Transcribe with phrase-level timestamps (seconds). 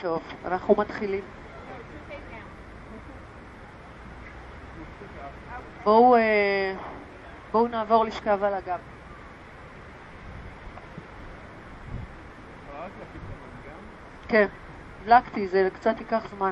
[0.00, 1.24] טוב, אנחנו מתחילים.
[5.84, 6.74] בואו, אה,
[7.52, 8.78] בואו נעבור לשכב על הגב.
[14.28, 14.46] כן,
[15.02, 16.50] הדלקתי, זה קצת ייקח זמן.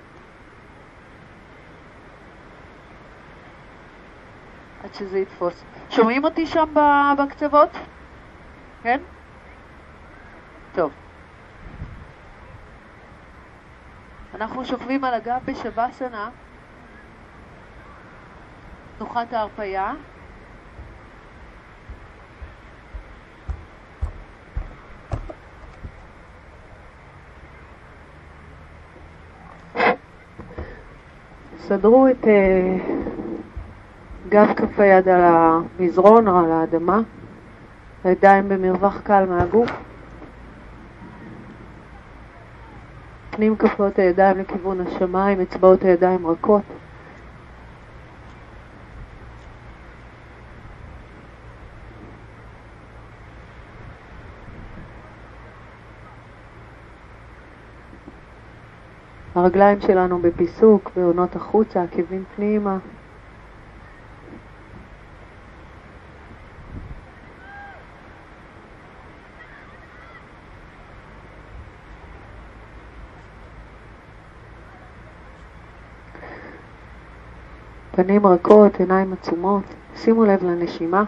[4.84, 5.64] עד שזה יתפוס.
[5.90, 6.74] שומעים אותי שם
[7.18, 7.70] בקצוות?
[8.82, 9.00] כן?
[10.74, 11.05] טוב.
[14.36, 16.28] אנחנו שוכבים על הגב בשבסנה,
[18.98, 19.92] תנוחת ההרפייה.
[31.58, 32.28] סדרו את uh,
[34.28, 37.00] גב כף היד על המזרון או על האדמה,
[38.04, 39.85] הידיים במרווח קל מהגוף.
[43.36, 46.62] פנים כפות הידיים לכיוון השמיים, אצבעות הידיים רכות.
[59.34, 62.78] הרגליים שלנו בפיסוק, בעונות החוצה, עקבים פנימה.
[77.96, 79.64] פנים רכות, עיניים עצומות,
[79.96, 81.04] שימו לב לנשימה.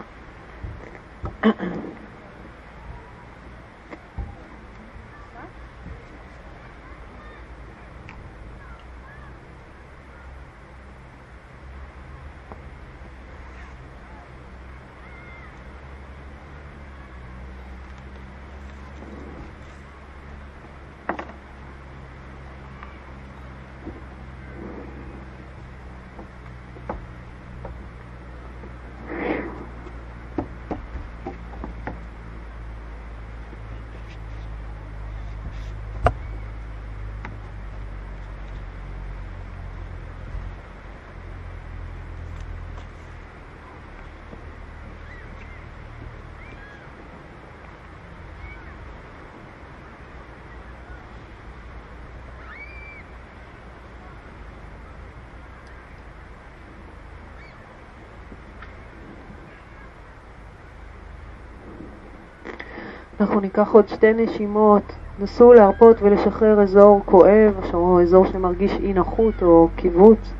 [63.19, 64.83] אנחנו ניקח עוד שתי נשימות,
[65.19, 70.33] נסו להרפות ולשחרר אזור כואב או אזור שמרגיש אי נוחות או קיבוץ.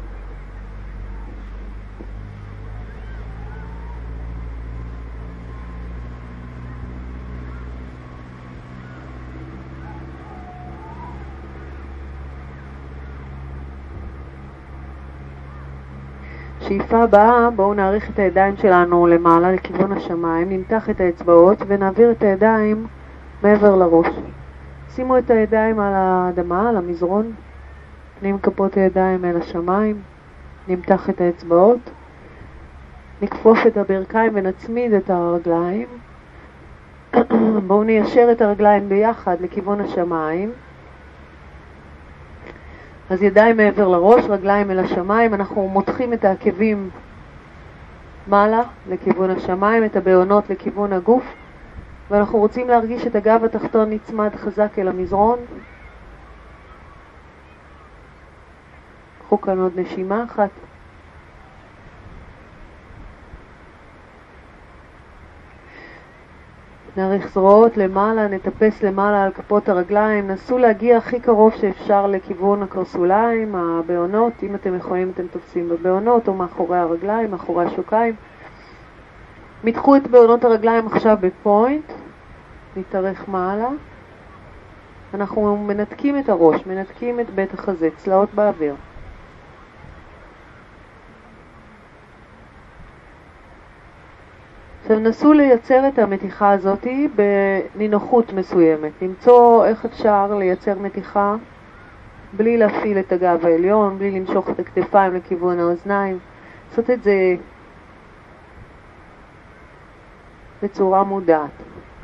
[16.90, 22.24] שאיפה הבאה, בואו נאריך את הידיים שלנו למעלה לכיוון השמיים, נמתח את האצבעות ונעביר את
[22.24, 22.88] הידיים
[23.44, 24.08] מעבר לראש.
[24.90, 27.32] שימו את הידיים על האדמה, על המזרון,
[28.20, 30.02] פנים כפות הידיים אל השמיים,
[30.68, 31.80] נמתח את האצבעות,
[33.22, 35.88] נכפוף את הברכיים ונצמיד את הרגליים.
[37.68, 40.52] בואו ניישר את הרגליים ביחד לכיוון השמיים.
[43.10, 46.90] אז ידיים מעבר לראש, רגליים אל השמיים, אנחנו מותחים את העקבים
[48.28, 51.24] מעלה לכיוון השמיים, את הבעונות לכיוון הגוף,
[52.10, 55.40] ואנחנו רוצים להרגיש את הגב התחתון נצמד חזק אל המזרון.
[59.20, 60.69] קחו כאן עוד נשימה אחת.
[67.00, 73.56] נאריך זרועות למעלה, נטפס למעלה על כפות הרגליים, נסו להגיע הכי קרוב שאפשר לכיוון הקרסוליים,
[73.56, 78.16] הבעונות, אם אתם יכולים אתם תופסים בבעונות או מאחורי הרגליים, מאחורי השוקיים.
[79.64, 81.92] מתחו את בעונות הרגליים עכשיו בפוינט,
[82.78, 83.70] נתארך מעלה.
[85.14, 88.76] אנחנו מנתקים את הראש, מנתקים את בית החזה, צלעות באוויר.
[94.90, 101.36] עכשיו נסו לייצר את המתיחה הזאת בנינוחות מסוימת, למצוא איך אפשר לייצר מתיחה
[102.34, 106.20] בלי להפעיל את הגב העליון, בלי למשוך את הכתפיים לכיוון האוזניים,
[106.70, 107.36] לעשות את זה
[110.64, 111.50] בצורה מודעת.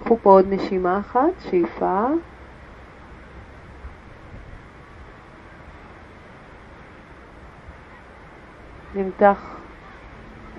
[0.04, 2.06] קחו פה עוד נשימה אחת, שאיפה.
[8.96, 9.55] נמתח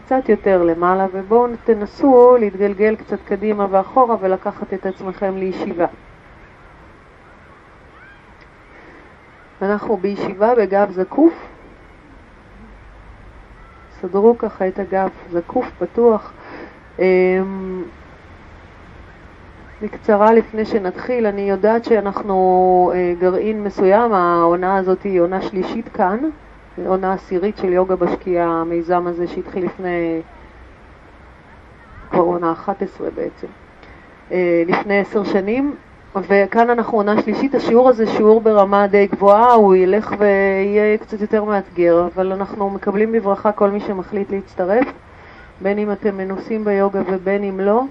[0.07, 5.87] קצת יותר למעלה, ובואו תנסו להתגלגל קצת קדימה ואחורה ולקחת את עצמכם לישיבה.
[9.63, 11.33] אנחנו בישיבה בגב זקוף.
[14.01, 16.33] סדרו ככה את הגב זקוף, פתוח.
[16.99, 17.85] אמ,
[19.83, 26.19] בקצרה לפני שנתחיל, אני יודעת שאנחנו אה, גרעין מסוים, העונה הזאת היא עונה שלישית כאן,
[26.85, 30.21] עונה עשירית של יוגה בשקיעה, המיזם הזה שהתחיל לפני,
[32.11, 33.47] כבר עונה 11 בעצם,
[34.33, 35.75] אה, לפני עשר שנים,
[36.17, 41.45] וכאן אנחנו עונה שלישית, השיעור הזה שיעור ברמה די גבוהה, הוא ילך ויהיה קצת יותר
[41.45, 44.87] מאתגר, אבל אנחנו מקבלים בברכה כל מי שמחליט להצטרף,
[45.61, 47.85] בין אם אתם מנוסים ביוגה ובין אם לא.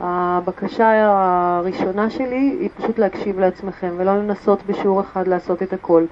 [0.00, 6.04] הבקשה הראשונה שלי היא פשוט להקשיב לעצמכם ולא לנסות בשיעור אחד לעשות את הכל.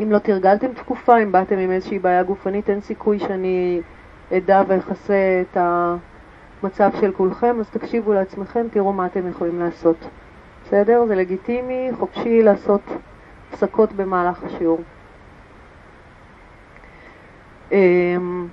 [0.00, 3.80] אם לא תרגלתם תקופה, אם באתם עם איזושהי בעיה גופנית, אין סיכוי שאני
[4.36, 9.96] אדע ואכסה את המצב של כולכם, אז תקשיבו לעצמכם, תראו מה אתם יכולים לעשות.
[10.64, 11.06] בסדר?
[11.06, 12.80] זה לגיטימי, חופשי לעשות
[13.48, 14.80] הפסקות במהלך השיעור.
[17.72, 18.46] אמ,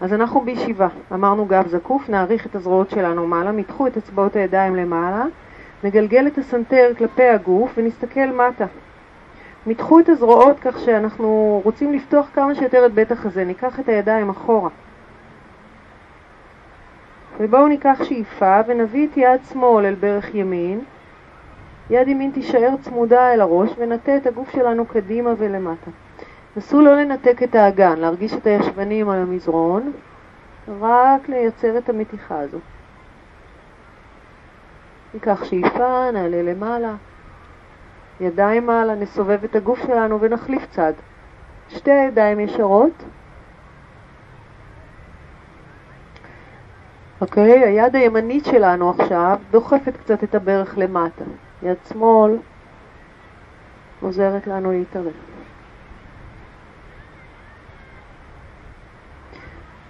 [0.00, 4.76] אז אנחנו בישיבה, אמרנו גב זקוף, נעריך את הזרועות שלנו מעלה, מתחו את אצבעות הידיים
[4.76, 5.24] למעלה,
[5.84, 8.66] נגלגל את הסנטר כלפי הגוף ונסתכל מטה.
[9.66, 14.30] מתחו את הזרועות כך שאנחנו רוצים לפתוח כמה שיותר את בית החזה, ניקח את הידיים
[14.30, 14.70] אחורה.
[17.40, 20.80] ובואו ניקח שאיפה ונביא את יד שמאל אל ברך ימין,
[21.90, 25.90] יד ימין תישאר צמודה אל הראש ונטה את הגוף שלנו קדימה ולמטה.
[26.56, 29.92] נסו לא לנתק את האגן, להרגיש את הישבנים על המזרון,
[30.80, 32.58] רק לייצר את המתיחה הזו.
[35.14, 36.94] ניקח שאיפה, נעלה למעלה,
[38.20, 40.92] ידיים מעלה, נסובב את הגוף שלנו ונחליף צד.
[41.68, 43.04] שתי ידיים ישרות.
[47.20, 51.24] אוקיי, היד הימנית שלנו עכשיו דוחפת קצת את הברך למטה.
[51.62, 52.36] יד שמאל
[54.00, 55.12] עוזרת לנו להתערב.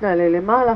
[0.03, 0.75] נעלה למעלה,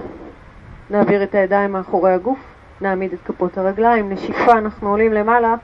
[0.91, 2.39] נעביר את הידיים מאחורי הגוף,
[2.81, 5.55] נעמיד את כפות הרגליים, נשיפה, אנחנו עולים למעלה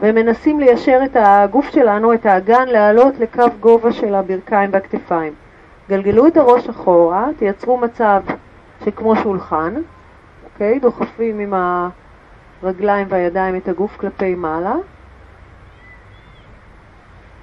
[0.00, 5.32] ומנסים ליישר את הגוף שלנו, את האגן, לעלות לקו גובה של הברכיים והכתפיים.
[5.88, 8.22] גלגלו את הראש אחורה, תייצרו מצב
[8.84, 9.74] שכמו שולחן,
[10.44, 10.78] אוקיי?
[10.78, 11.54] דוחפים עם
[12.62, 14.74] הרגליים והידיים את הגוף כלפי מעלה.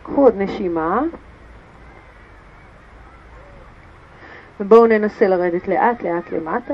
[0.03, 1.01] קחו עוד נשימה,
[4.59, 6.73] ובואו ננסה לרדת לאט לאט למטה.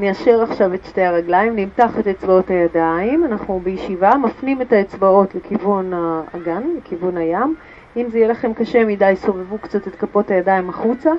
[0.00, 5.92] ניישר עכשיו את שתי הרגליים, נמתח את אצבעות הידיים, אנחנו בישיבה, מפנים את האצבעות לכיוון
[5.94, 7.54] האגן, לכיוון הים.
[7.96, 11.10] אם זה יהיה לכם קשה מדי, סובבו קצת את כפות הידיים החוצה.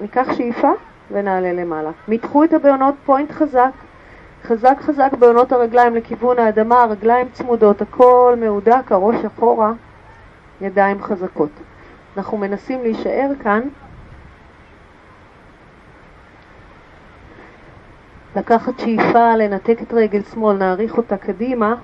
[0.00, 0.70] ניקח שאיפה
[1.10, 1.90] ונעלה למעלה.
[2.08, 3.70] מתחו את הבעונות פוינט חזק,
[4.42, 9.72] חזק חזק בעונות הרגליים לכיוון האדמה, הרגליים צמודות, הכל מהודק, הראש אחורה,
[10.60, 11.50] ידיים חזקות.
[12.16, 13.60] אנחנו מנסים להישאר כאן,
[18.38, 21.74] לקחת שאיפה, לנתק את רגל שמאל, נעריך אותה קדימה,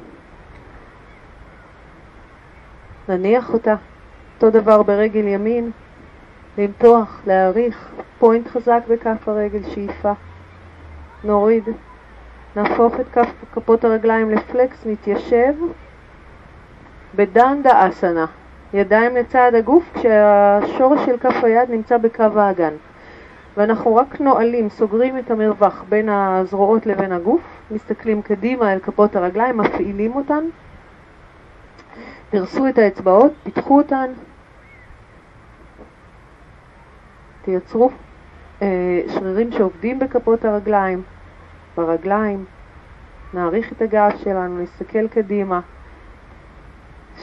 [3.09, 3.75] נניח אותה,
[4.35, 5.71] אותו דבר ברגל ימין,
[6.59, 10.13] למתוח, להעריך, פוינט חזק בכף הרגל, שאיפה,
[11.25, 11.65] נוריד,
[12.57, 15.55] נהפוך את כף, כפות הרגליים לפלקס, נתיישב.
[17.15, 18.27] בדנדה אסנה.
[18.75, 22.75] ידיים לצד הגוף כשהשורש של כף היד נמצא בקו האגן.
[23.57, 29.57] ואנחנו רק נועלים, סוגרים את המרווח בין הזרועות לבין הגוף, מסתכלים קדימה אל כפות הרגליים,
[29.57, 30.45] מפעילים אותן,
[32.31, 34.13] תרסו את האצבעות, פיתחו אותן,
[37.43, 37.91] תייצרו
[38.63, 41.03] אה, שרירים שעובדים בכפות הרגליים,
[41.77, 42.45] ברגליים,
[43.35, 45.61] נעריך את הגב שלנו, נסתכל קדימה.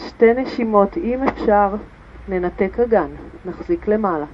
[0.08, 1.76] שתי נשימות, אם אפשר,
[2.28, 3.10] ננתק אגן,
[3.46, 4.26] נחזיק למעלה.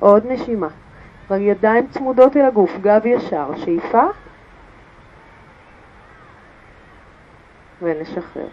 [0.00, 0.68] עוד נשימה.
[1.30, 4.02] ידיים צמודות אל הגוף, גב ישר, שאיפה
[7.82, 8.46] ונשחרר.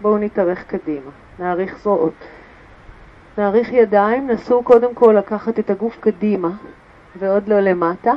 [0.00, 2.14] בואו נתארך קדימה, נאריך זרועות.
[3.38, 6.50] נאריך ידיים, נסו קודם כל לקחת את הגוף קדימה
[7.18, 8.12] ועוד לא למטה.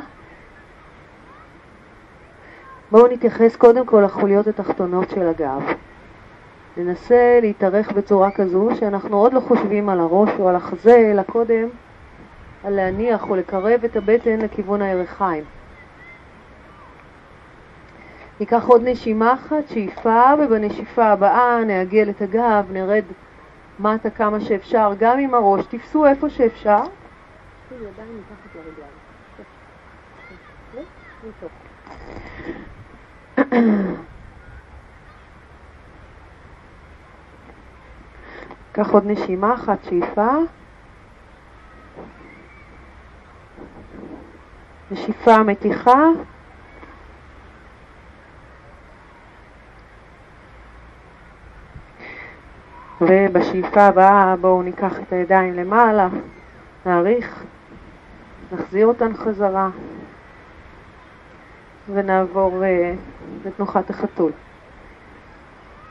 [2.90, 5.62] בואו נתייחס קודם כל לחוליות התחתונות של הגב.
[6.76, 11.68] ננסה להתארך בצורה כזו שאנחנו עוד לא חושבים על הראש או על החזה, אלא קודם
[12.64, 15.44] על להניח או לקרב את הבטן לכיוון הירכיים.
[18.40, 23.04] ניקח עוד נשימה אחת, שאיפה, ובנשיפה הבאה נעגל את הגב, נרד
[23.78, 26.82] מטה כמה שאפשר, גם עם הראש, תפסו איפה שאפשר.
[27.70, 29.04] ידיים מתחת לרגליים.
[38.72, 40.28] קח עוד נשימה אחת, שאיפה.
[44.90, 46.08] נשיפה מתיחה.
[53.00, 56.08] ובשאיפה הבאה בואו ניקח את הידיים למעלה,
[56.86, 57.44] נעריך,
[58.52, 59.68] נחזיר אותן חזרה
[61.92, 64.32] ונעבור uh, לתנוחת החתול.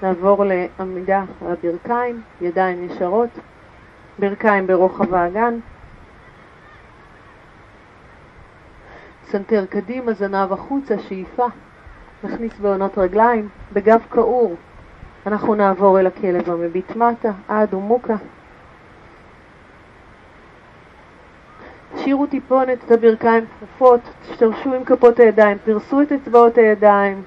[0.01, 3.29] נעבור לעמידה על הברכיים, ידיים ישרות,
[4.19, 5.59] ברכיים ברוחב האגן,
[9.33, 11.45] סנטר קדימה, זנב החוצה, שאיפה,
[12.23, 14.55] נכניס בהונות רגליים, הגב קעור,
[15.27, 18.15] אנחנו נעבור אל הכלב המביט מטה, אדהו מוקה.
[21.95, 27.23] תשאירו טיפונת את הברכיים כפופות, תשתרשו עם כפות הידיים, פרסו את אצבעות הידיים,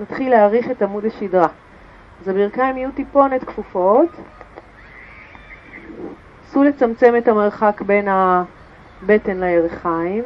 [0.00, 1.48] נתחיל להאריך את עמוד השדרה.
[2.20, 4.08] אז הברכיים יהיו טיפונת כפופות.
[6.44, 10.24] נסו לצמצם את המרחק בין הבטן לירכיים.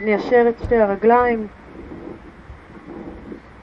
[0.00, 1.46] ניישר את שתי הרגליים,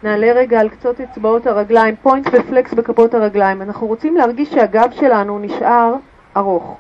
[0.04, 3.62] נעלה רגע על קצות אצבעות הרגליים, פוינט ופלקס בכפות הרגליים.
[3.62, 5.96] אנחנו רוצים להרגיש שהגב שלנו נשאר
[6.38, 6.78] ארוך.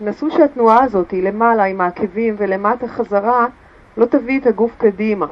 [0.00, 3.46] נסו שהתנועה הזאת למעלה עם העקבים ולמטה חזרה
[3.96, 5.26] לא תביא את הגוף קדימה.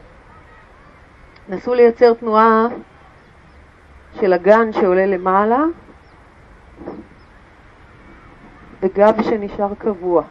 [1.49, 2.67] נסו לייצר תנועה
[4.21, 5.65] של הגן שעולה למעלה
[8.83, 10.23] וגב שנשאר קבוע.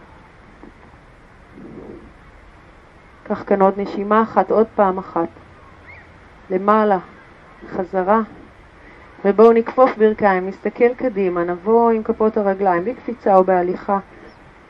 [3.24, 5.28] קח כאן עוד נשימה אחת, עוד פעם אחת.
[6.50, 6.98] למעלה,
[7.70, 8.22] חזרה.
[9.26, 14.00] ובואו נכפוף ברכיים, נסתכל קדימה, נבוא עם כפות הרגליים, בקפיצה או בהליכה,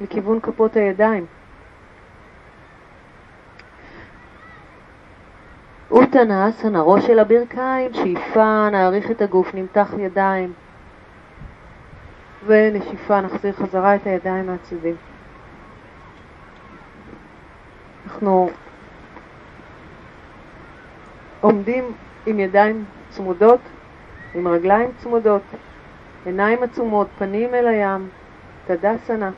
[0.01, 1.25] לכיוון כפות הידיים.
[5.91, 10.53] אוטנאסנה, ראש של הברכיים, שאיפה, נעריך את הגוף, נמתח ידיים.
[12.45, 14.95] ונשיפה, נחזיר חזרה את הידיים מהצדדים.
[18.05, 18.49] אנחנו
[21.41, 21.83] עומדים
[22.25, 23.59] עם ידיים צמודות,
[24.35, 25.41] עם רגליים צמודות,
[26.25, 28.07] עיניים עצומות, פנים אל הים,
[28.65, 29.31] תדסנה.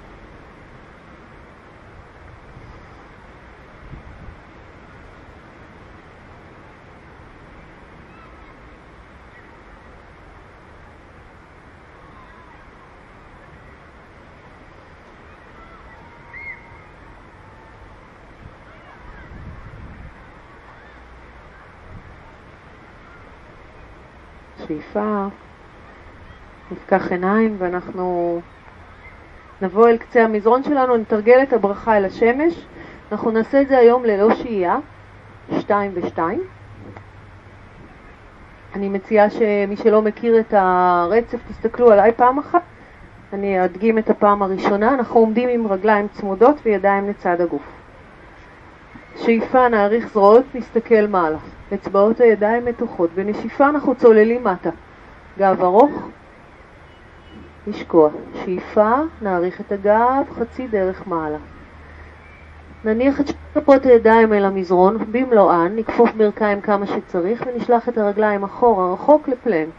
[24.69, 25.25] שאיפה,
[26.71, 28.39] נפקח עיניים ואנחנו
[29.61, 32.65] נבוא אל קצה המזרון שלנו, נתרגל את הברכה אל השמש.
[33.11, 34.77] אנחנו נעשה את זה היום ללא שהייה,
[35.59, 36.41] שתיים ושתיים.
[38.75, 42.61] אני מציעה שמי שלא מכיר את הרצף, תסתכלו עליי פעם אחת.
[43.33, 44.93] אני אדגים את הפעם הראשונה.
[44.93, 47.78] אנחנו עומדים עם רגליים צמודות וידיים לצד הגוף.
[49.25, 51.37] שאיפה נעריך זרועות, נסתכל מעלה.
[51.73, 53.09] אצבעות הידיים מתוחות.
[53.15, 54.69] בנשיפה אנחנו צוללים מטה.
[55.37, 56.09] גב ארוך,
[57.67, 58.09] לשקוע.
[58.43, 61.37] שאיפה, נעריך את הגב, חצי דרך מעלה.
[62.85, 68.93] נניח את כפות הידיים אל המזרון במלואן, נכפוף ברכיים כמה שצריך ונשלח את הרגליים אחורה
[68.93, 69.73] רחוק לפלנק.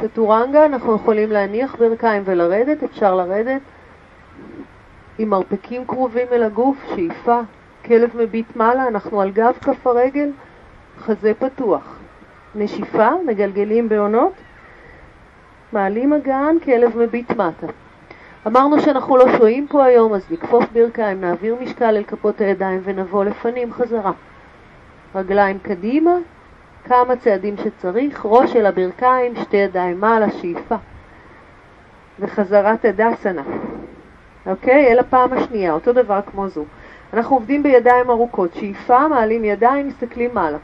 [0.00, 3.60] צ'טורנגה אנחנו יכולים להניח ברכיים ולרדת, אפשר לרדת
[5.18, 7.40] עם מרפקים קרובים אל הגוף, שאיפה,
[7.84, 10.30] כלב מביט מעלה, אנחנו על גב כף הרגל,
[10.98, 11.98] חזה פתוח.
[12.54, 14.32] נשיפה, מגלגלים בעונות,
[15.72, 17.66] מעלים אגן, כלב מביט מטה.
[18.46, 23.24] אמרנו שאנחנו לא שוהים פה היום, אז נכפוף ברכיים, נעביר משקל אל כפות הידיים ונבוא
[23.24, 24.12] לפנים חזרה.
[25.14, 26.14] רגליים קדימה,
[26.84, 30.76] כמה צעדים שצריך, ראש אל הברכיים, שתי ידיים מעלה, שאיפה.
[32.20, 33.42] וחזרה טדאסנה.
[34.46, 34.92] אוקיי?
[34.92, 36.64] אל הפעם השנייה, אותו דבר כמו זו.
[37.12, 38.54] אנחנו עובדים בידיים ארוכות.
[38.54, 40.58] שאיפה, מעלים ידיים, מסתכלים מעלה.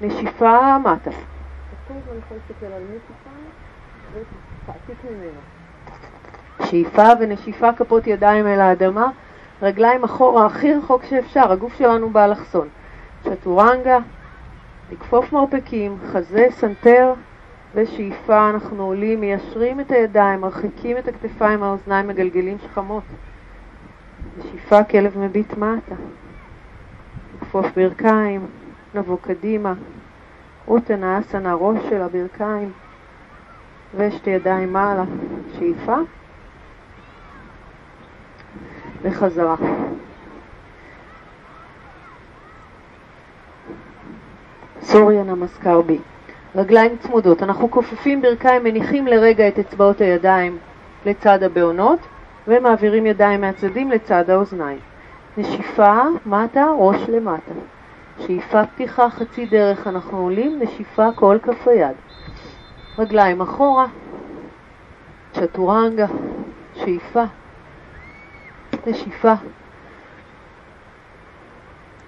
[0.00, 1.10] נשיפה, מטה.
[6.64, 9.10] שאיפה ונשיפה כפות ידיים אל האדמה,
[9.62, 12.68] רגליים אחורה הכי רחוק שאפשר, הגוף שלנו באלכסון.
[13.24, 13.98] צ'טורנגה,
[14.92, 17.12] לכפוף מרפקים, חזה, סנטר
[17.74, 23.02] ושאיפה, אנחנו עולים, מיישרים את הידיים, מרחיקים את הכתפיים מהאוזניים, מגלגלים שכמות.
[24.38, 25.94] בשאיפה כלב מביט מטה.
[27.36, 28.46] לכפוף ברכיים,
[28.94, 29.74] נבוא קדימה.
[30.68, 32.72] אוטנה אסנה, ראש של הברכיים,
[33.96, 35.04] ושתי ידיים מעלה.
[35.58, 35.96] שאיפה.
[39.02, 39.56] וחזרה.
[44.80, 45.98] סוריה נמסקר בי.
[46.56, 47.42] רגליים צמודות.
[47.42, 50.58] אנחנו כופפים ברכיים, מניחים לרגע את אצבעות הידיים
[51.06, 51.98] לצד הבעונות
[52.48, 54.78] ומעבירים ידיים מהצדדים לצד האוזניים.
[55.36, 57.52] נשיפה, מטה, ראש למטה.
[58.18, 61.96] שאיפה פתיחה חצי דרך אנחנו עולים, נשיפה כל כף היד.
[62.98, 63.86] רגליים אחורה,
[65.32, 66.06] צ'טורנגה,
[66.74, 67.24] שאיפה,
[68.86, 69.34] נשיפה.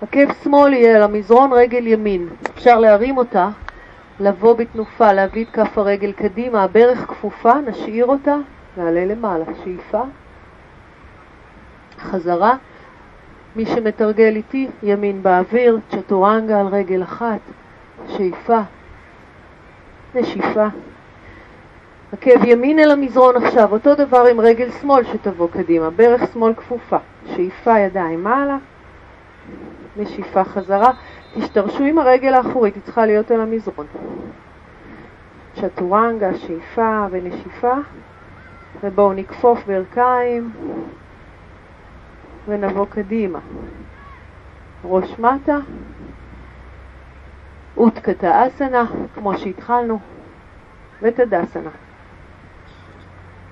[0.03, 3.49] עקב שמאל יהיה על המזרון רגל ימין, אפשר להרים אותה,
[4.21, 8.37] לבוא בתנופה, להביא את כף הרגל קדימה, הברך כפופה, נשאיר אותה,
[8.77, 10.03] נעלה למעלה, שאיפה,
[11.99, 12.57] חזרה,
[13.57, 17.41] מי שמתרגל איתי, ימין באוויר, צ'טורנגה על רגל אחת,
[18.09, 18.61] שאיפה,
[20.15, 20.67] נשיפה.
[22.12, 26.97] עקב ימין אל המזרון עכשיו, אותו דבר עם רגל שמאל שתבוא קדימה, ברך שמאל כפופה,
[27.27, 28.57] שאיפה ידיים מעלה,
[29.97, 30.91] נשיפה חזרה,
[31.35, 33.87] תשתרשו עם הרגל האחורית, היא צריכה להיות על המזרון.
[35.55, 37.75] צ'טורנגה, שאיפה ונשיפה,
[38.83, 40.53] ובואו נכפוף ברכיים
[42.49, 43.39] ונבוא קדימה.
[44.85, 45.57] ראש מטה,
[47.77, 48.85] אוטקטה אסנה,
[49.15, 49.99] כמו שהתחלנו,
[51.03, 51.71] ותדסנה.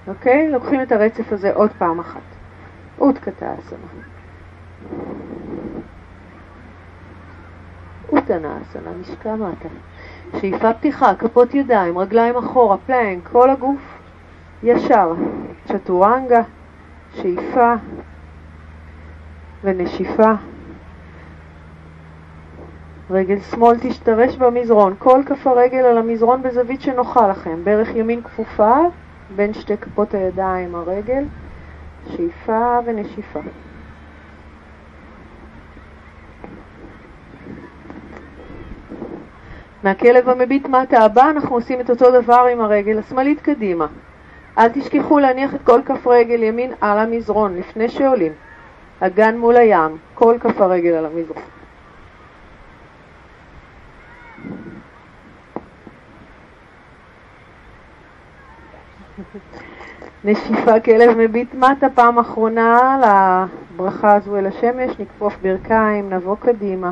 [0.08, 0.50] אוקיי?
[0.50, 2.20] לוקחים את הרצף הזה עוד פעם אחת.
[2.98, 4.02] אוטקטה אסנה.
[8.12, 9.68] אוטנה אסנה, נשקע מטה.
[10.40, 13.98] שאיפה פתיחה, כפות ידיים, רגליים אחורה, פלנק, כל הגוף
[14.62, 15.12] ישר.
[15.68, 16.42] צ'טורנגה,
[17.14, 17.74] שאיפה
[19.64, 20.32] ונשיפה.
[23.10, 27.64] רגל שמאל תשתרש במזרון, כל כף הרגל על המזרון בזווית שנוחה לכם.
[27.64, 28.76] ברך ימין כפופה
[29.36, 31.24] בין שתי כפות הידיים הרגל,
[32.06, 33.40] שאיפה ונשיפה.
[39.84, 43.86] מהכלב המביט מטה הבא אנחנו עושים את אותו דבר עם הרגל השמאלית קדימה.
[44.58, 48.32] אל תשכחו להניח את כל כף רגל ימין על המזרון לפני שעולים.
[49.00, 51.42] אגן מול הים, כל כף הרגל על המזרון.
[60.24, 63.00] נשיפה כלב מביט מטה, פעם אחרונה
[63.74, 66.90] לברכה הזו אל השמש, נכפוף ברכיים, נבוא קדימה.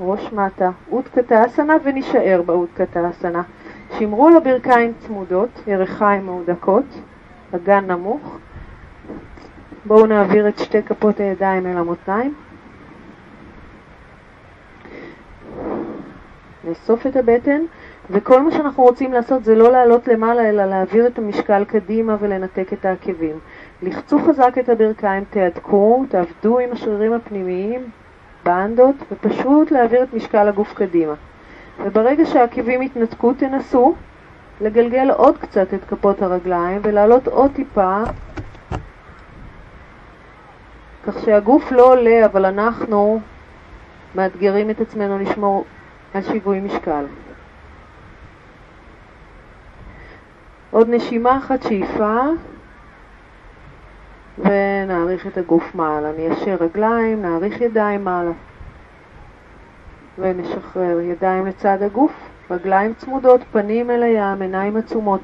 [0.00, 3.42] ראש מטה, אוטקטה אסנה ונישאר באוטקטה אסנה.
[3.98, 6.84] שמרו על הברכיים צמודות, ירכיים מהודקות,
[7.54, 8.38] אגן נמוך.
[9.84, 12.34] בואו נעביר את שתי כפות הידיים אל המותניים.
[16.64, 17.60] נאסוף את הבטן,
[18.10, 22.72] וכל מה שאנחנו רוצים לעשות זה לא לעלות למעלה, אלא להעביר את המשקל קדימה ולנתק
[22.72, 23.38] את העקבים.
[23.82, 27.80] לחצו חזק את הברכיים, תהדקו, תעבדו עם השרירים הפנימיים,
[28.44, 31.14] באנדות, ופשוט להעביר את משקל הגוף קדימה.
[31.84, 33.94] וברגע שהעקבים יתנתקו, תנסו
[34.60, 38.02] לגלגל עוד קצת את כפות הרגליים ולעלות עוד טיפה,
[41.06, 43.20] כך שהגוף לא עולה, אבל אנחנו
[44.14, 45.64] מאתגרים את עצמנו לשמור
[46.14, 47.04] על שיווי משקל.
[50.70, 52.20] עוד נשימה אחת, שאיפה,
[54.38, 56.12] ונעריך את הגוף מעלה.
[56.12, 58.32] ניישר רגליים, נעריך ידיים מעלה.
[60.18, 62.12] ונשחרר ידיים לצד הגוף,
[62.50, 65.20] רגליים צמודות, פנים אל הים, עיניים עצומות.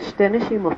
[0.00, 0.76] שתי נשימות.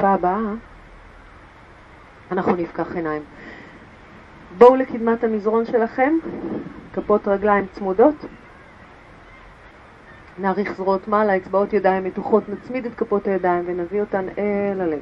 [0.00, 0.40] בשאיפה הבאה
[2.32, 3.22] אנחנו נפקח עיניים.
[4.58, 6.14] בואו לקדמת המזרון שלכם,
[6.92, 8.14] כפות רגליים צמודות.
[10.38, 15.00] נאריך זרועות מעלה, אצבעות ידיים מתוחות, נצמיד את כפות הידיים ונביא אותן אל הלב.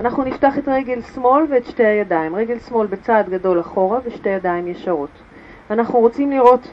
[0.00, 2.36] אנחנו נפתח את רגל שמאל ואת שתי הידיים.
[2.36, 5.22] רגל שמאל בצעד גדול אחורה ושתי ידיים ישרות.
[5.70, 6.68] אנחנו רוצים לראות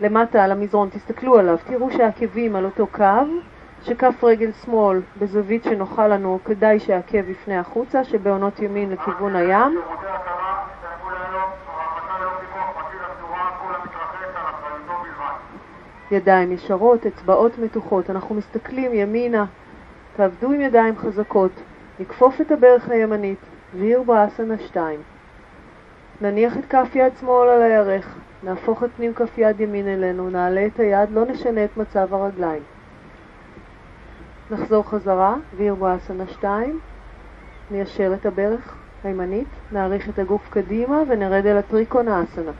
[0.00, 3.04] למטה על המזרון, תסתכלו עליו, תראו שהעקבים על אותו קו,
[3.82, 9.78] שכף רגל שמאל בזווית שנוחה לנו, כדאי שהעקב יפנה החוצה, שבעונות ימין לכיוון הים.
[16.10, 18.10] ידיים ישרות, אצבעות מתוחות.
[18.10, 19.44] אנחנו מסתכלים ימינה,
[20.16, 21.52] תעבדו עם ידיים חזקות,
[22.00, 23.38] נכפוף את הברך הימנית,
[23.74, 25.00] ויר באסנה 2.
[26.20, 30.66] נניח את כף יד שמאל על הירך, נהפוך את פנים כף יד ימין אלינו, נעלה
[30.66, 32.62] את היד, לא נשנה את מצב הרגליים.
[34.50, 36.80] נחזור חזרה, וירבאסנה 2,
[37.70, 42.52] ניישר את הברך הימנית, נאריך את הגוף קדימה ונרד אל הטריקונאסנה.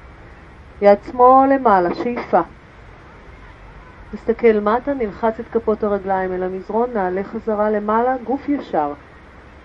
[0.82, 2.40] יד שמאל למעלה, שאיפה.
[4.14, 8.92] נסתכל מטה, נלחץ את כפות הרגליים אל המזרון, נעלה חזרה למעלה, גוף ישר.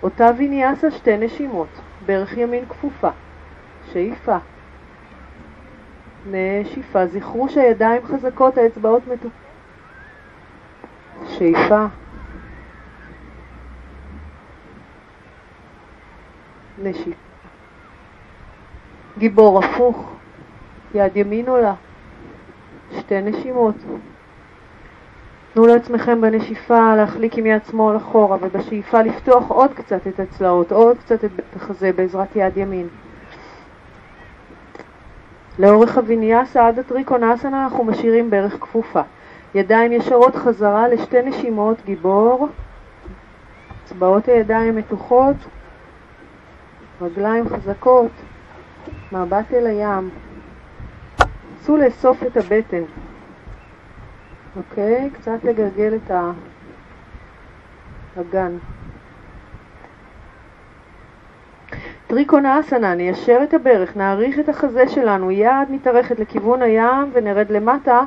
[0.04, 1.68] אותה ויניאסה שתי נשימות,
[2.06, 3.10] ברך ימין כפופה.
[3.92, 4.38] שאיפה.
[6.32, 7.08] נשיפה.
[7.08, 9.32] זכרו שהידיים חזקות, האצבעות מתוקות.
[11.28, 11.86] שאיפה.
[16.82, 17.12] נשיפה.
[19.18, 20.12] גיבור הפוך,
[20.96, 21.74] יד ימין עולה,
[23.00, 23.76] שתי נשימות.
[25.54, 30.98] תנו לעצמכם בנשיפה להחליק עם יד שמאל אחורה ובשאיפה לפתוח עוד קצת את הצלעות, עוד
[30.98, 32.88] קצת את החזה בעזרת יד ימין.
[35.60, 39.02] לאורך הוויניאסה עד הטריקונאסנה אנחנו משאירים ברך כפופה.
[39.56, 42.48] ידיים ישרות חזרה לשתי נשימות, גיבור,
[43.84, 45.36] אצבעות הידיים מתוחות,
[47.02, 48.12] רגליים חזקות,
[49.12, 50.10] מבט אל הים.
[51.64, 52.84] נסו לאסוף את הבטן.
[54.58, 55.10] אוקיי?
[55.14, 56.12] קצת לגלגל את
[58.18, 58.58] האגן.
[62.08, 68.02] טריקונה אסנה, ניישר את הברך, נעריך את החזה שלנו, יד מתארכת לכיוון הים ונרד למטה.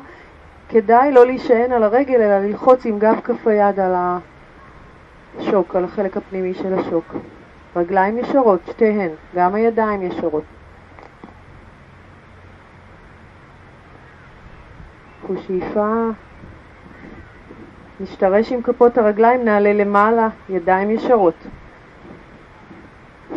[0.69, 3.93] כדאי לא להישען על הרגל אלא ללחוץ עם גב כף היד על
[5.39, 7.15] השוק, על החלק הפנימי של השוק.
[7.75, 10.43] רגליים ישרות, שתיהן, גם הידיים ישרות.
[15.23, 16.09] קחו שאיפה,
[17.99, 21.47] נשתרש עם כפות הרגליים, נעלה למעלה, ידיים ישרות.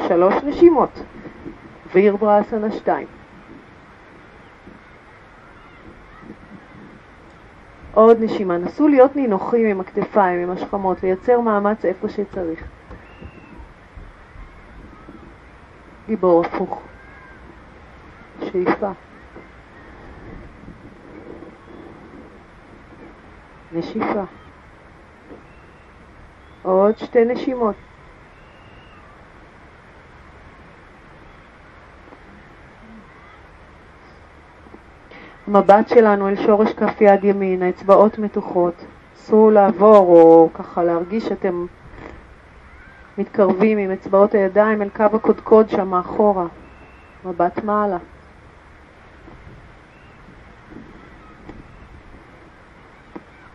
[0.09, 1.03] שלוש נשימות,
[1.95, 3.07] וירברסנה שתיים.
[7.95, 12.65] עוד נשימה, נסו להיות נינוחים עם הכתפיים, עם השכמות, לייצר מאמץ איפה שצריך.
[16.11, 16.83] גיבור הפוך.
[18.41, 18.91] שאיפה.
[23.73, 24.23] נשיפה.
[26.63, 27.75] עוד שתי נשימות.
[35.47, 38.85] המבט שלנו אל שורש כף יד ימין, האצבעות מתוחות.
[39.17, 41.67] אסור לעבור או ככה להרגיש שאתם
[43.21, 46.47] מתקרבים עם אצבעות הידיים אל קו הקודקוד שם מאחורה.
[47.25, 47.97] מבט מעלה.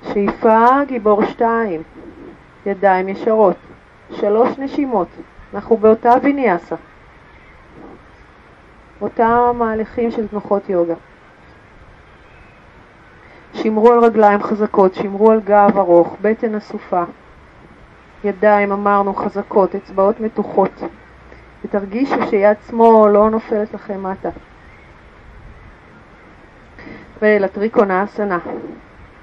[0.03, 1.81] שאיפה, גיבור שתיים.
[2.65, 3.55] ידיים ישרות.
[4.11, 5.07] שלוש נשימות.
[5.53, 6.75] אנחנו באותה ויניאסה.
[9.01, 10.95] אותם מהלכים של תנוחות יוגה.
[13.53, 17.03] שמרו על רגליים חזקות, שמרו על גב ארוך, בטן אסופה.
[18.25, 20.83] ידיים אמרנו חזקות, אצבעות מתוחות.
[21.65, 24.29] ותרגישו שיד שמאל לא נופלת לכם מטה.
[27.21, 28.39] ולטריקונה אסנה.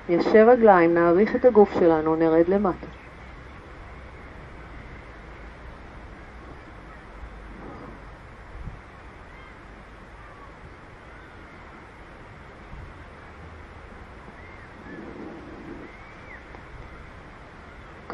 [0.08, 3.01] ישר רגליים, נעריך את הגוף שלנו, נרד למטה.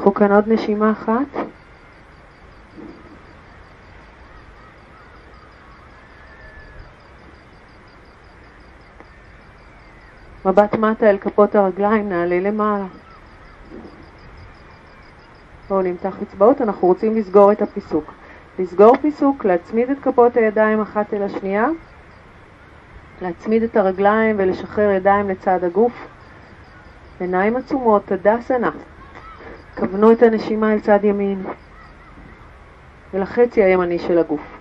[0.09, 1.47] קחו כאן עוד נשימה אחת.
[10.44, 12.85] מבט מטה אל כפות הרגליים, נעלה למעלה.
[15.68, 18.12] בואו נמתח אצבעות, אנחנו רוצים לסגור את הפיסוק.
[18.59, 21.68] לסגור פיסוק, להצמיד את כפות הידיים אחת אל השנייה,
[23.23, 25.92] להצמיד את הרגליים ולשחרר ידיים לצד הגוף.
[27.21, 28.71] עיניים עצומות, תדסנה.
[29.78, 31.42] כוונו את הנשימה אל צד ימין
[33.14, 34.58] ולחצי הימני של הגוף.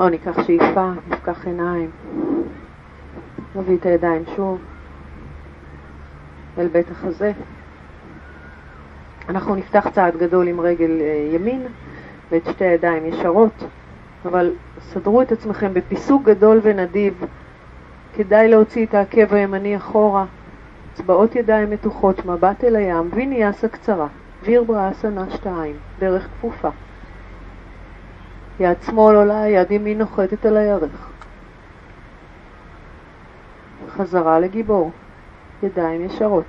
[0.00, 1.90] בואו ניקח שאיפה, נפקח עיניים,
[3.54, 4.58] נביא את הידיים שוב
[6.58, 7.32] אל בית החזה.
[9.28, 11.66] אנחנו נפתח צעד גדול עם רגל אה, ימין
[12.30, 13.64] ואת שתי הידיים ישרות,
[14.24, 17.24] אבל סדרו את עצמכם בפיסוק גדול ונדיב.
[18.16, 20.24] כדאי להוציא את העקב הימני אחורה,
[20.94, 24.06] אצבעות ידיים מתוחות, מבט אל הים, ויניאסה קצרה.
[24.42, 26.70] וירברה אסנה 2, דרך כפופה.
[28.60, 31.10] יד שמאל עולה, יד ימין נוחתת על הירך.
[33.88, 34.90] חזרה לגיבור,
[35.62, 36.44] ידיים ישרות.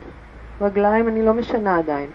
[0.61, 2.09] רגליים אני לא משנה עדיין.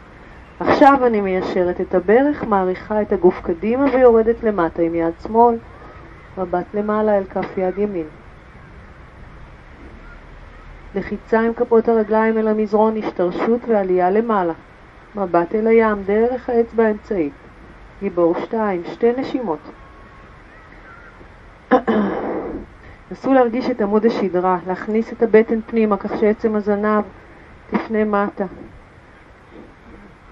[0.61, 5.57] עכשיו אני מיישרת את הברך, מעריכה את הגוף קדימה ויורדת למטה עם יד שמאל,
[6.39, 8.07] מבט למעלה אל כף יד ימין.
[10.95, 14.53] לחיצה עם כפות הרגליים אל המזרון, השתרשות ועלייה למעלה.
[15.15, 17.33] מבט אל הים דרך האצבע האמצעית.
[18.01, 19.59] גיבור שתיים, שתי נשימות.
[23.11, 27.05] נסו להרגיש את עמוד השדרה, להכניס את הבטן פנימה כך שעצם הזנב
[27.71, 28.45] תפנה מטה.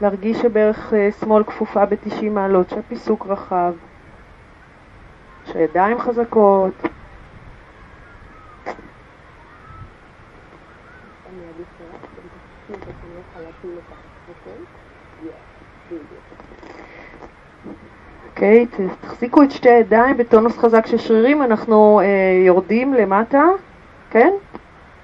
[0.00, 3.74] להרגיש שברך אה, שמאל כפופה ב-90 מעלות, שהפיסוק רחב,
[5.44, 6.74] שהידיים חזקות.
[18.28, 22.06] אוקיי, okay, תחזיקו את שתי הידיים בטונוס חזק של שרירים, אנחנו אה,
[22.46, 23.42] יורדים למטה,
[24.10, 24.32] כן?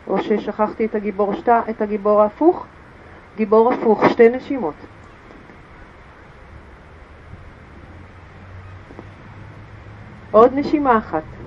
[0.07, 2.67] או ששכחתי את הגיבור, שת, את הגיבור ההפוך?
[3.37, 4.75] גיבור הפוך, שתי נשימות.
[10.31, 11.40] עוד נשימה אחת.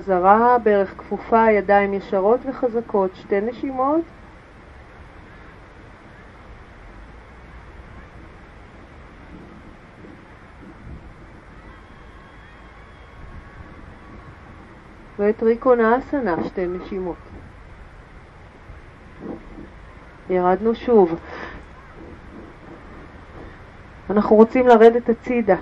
[0.00, 4.00] חזרה, ברך כפופה, ידיים ישרות וחזקות, שתי נשימות.
[15.18, 17.16] ואת ריקונה אסנה, שתי נשימות.
[20.30, 21.20] ירדנו שוב.
[24.10, 25.56] אנחנו רוצים לרדת הצידה.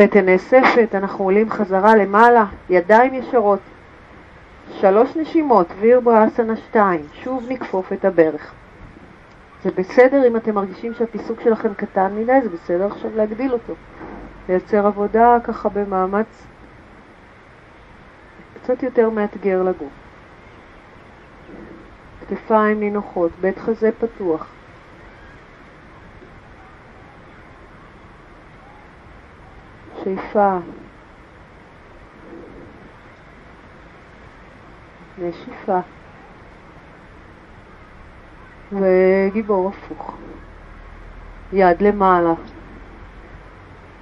[0.00, 3.58] בטן נאספת, אנחנו עולים חזרה למעלה, ידיים ישרות.
[4.72, 8.52] שלוש נשימות, וירברה אסנה שתיים, שוב נכפוף את הברך.
[9.62, 13.74] זה בסדר אם אתם מרגישים שהפיסוק שלכם קטן מדי, זה בסדר עכשיו להגדיל אותו.
[14.48, 16.46] לייצר עבודה ככה במאמץ
[18.54, 19.92] קצת יותר מאתגר לגוף.
[22.20, 24.59] כתפיים נינוחות, בית חזה פתוח.
[30.04, 30.58] שאיפה.
[35.18, 35.78] נשיפה.
[38.72, 40.16] וגיבור הפוך.
[41.52, 42.34] יד למעלה.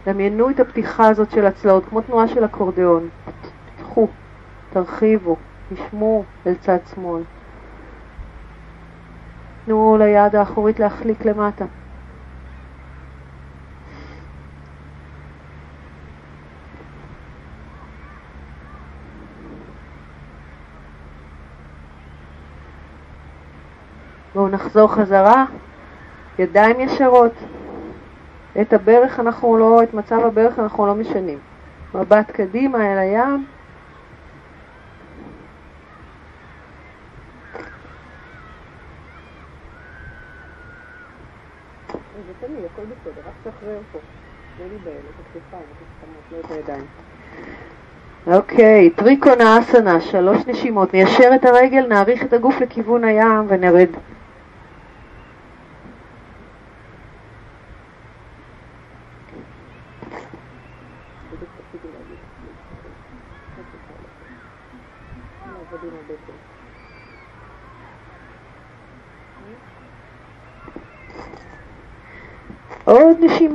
[0.07, 3.09] דמיינו את הפתיחה הזאת של הצלעות, כמו תנועה של אקורדיאון.
[3.77, 4.09] פתחו,
[4.71, 5.37] תרחיבו,
[5.75, 7.23] תשמעו אל צד שמאל.
[9.65, 11.65] תנו ליד האחורית להחליק למטה.
[24.49, 25.45] נחזור חזרה,
[26.39, 27.33] ידיים ישרות.
[28.61, 31.39] את הברך אנחנו לא, את מצב הברך אנחנו לא משנים.
[31.95, 33.47] מבט קדימה אל הים.
[48.27, 50.95] אוקיי, טריקונה אסנה, שלוש נשימות.
[50.95, 53.89] ניישר את הרגל, נעריך את הגוף לכיוון הים ונרד.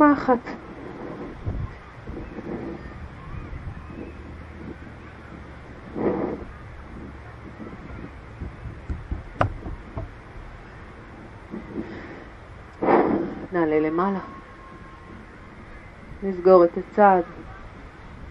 [0.04, 0.40] עוד נשימה אחת.
[13.52, 14.20] נעלה למעלה.
[16.24, 17.22] נסגור את הצד,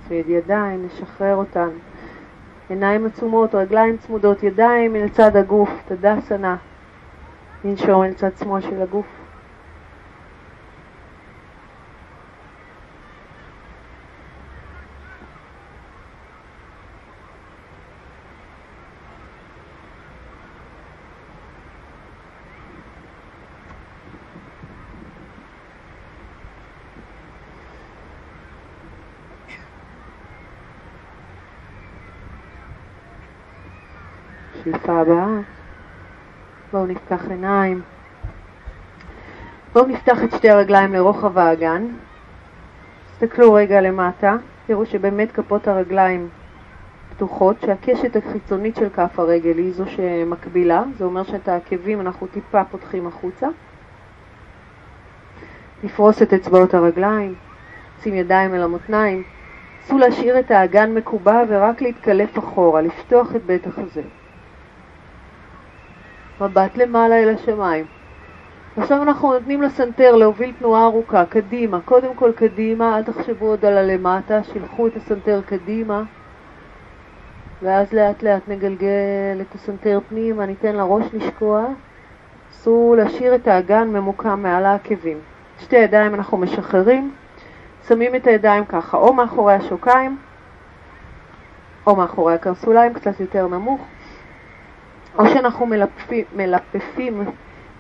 [0.09, 1.69] צייד ידיים, נשחרר אותן.
[2.69, 6.57] עיניים עצומות, רגליים צמודות, ידיים אל צד הגוף, תדסנה.
[7.65, 9.22] ננשום אל צד שמאל של הגוף.
[36.83, 37.83] בואו נפתח עיניים.
[39.73, 41.87] בואו נפתח את שתי הרגליים לרוחב האגן.
[43.13, 46.29] תסתכלו רגע למטה, תראו שבאמת כפות הרגליים
[47.11, 52.65] פתוחות, שהקשת החיצונית של כף הרגל היא זו שמקבילה, זה אומר שאת העקבים אנחנו טיפה
[52.65, 53.47] פותחים החוצה.
[55.85, 57.35] נפרוס את אצבעות הרגליים,
[58.03, 59.23] שים ידיים אל המותניים.
[59.85, 64.03] נסו להשאיר את האגן מקובע ורק להתקלף אחורה, לפתוח את בית החזה.
[66.43, 67.85] מבט למעלה אל השמיים.
[68.77, 73.79] עכשיו אנחנו נותנים לסנטר להוביל תנועה ארוכה, קדימה, קודם כל קדימה, אל תחשבו עוד על
[73.79, 76.03] הלמטה, שילחו את הסנטר קדימה,
[77.63, 81.67] ואז לאט לאט נגלגל את הסנטר פנימה, ניתן לראש לשקוע,
[82.53, 85.19] אסור להשאיר את האגן ממוקם מעל העקבים.
[85.59, 87.11] שתי ידיים אנחנו משחררים,
[87.89, 90.19] שמים את הידיים ככה, או מאחורי השוקיים,
[91.87, 93.81] או מאחורי הקרסוליים, קצת יותר נמוך,
[95.19, 97.23] או שאנחנו מלפפים, מלפפים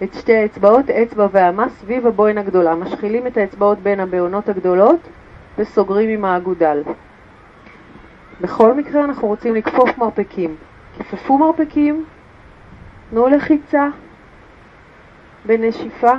[0.03, 2.75] את שתי האצבעות, אצבע והמה, סביב הבוין הגדולה.
[2.75, 5.01] משחילים את האצבעות בין הבעונות הגדולות
[5.59, 6.83] וסוגרים עם האגודל.
[8.41, 10.57] בכל מקרה אנחנו רוצים לכפוף מרפקים.
[10.99, 12.05] כפפו מרפקים,
[13.11, 13.89] תנו לחיצה
[15.47, 16.13] בנשיפה,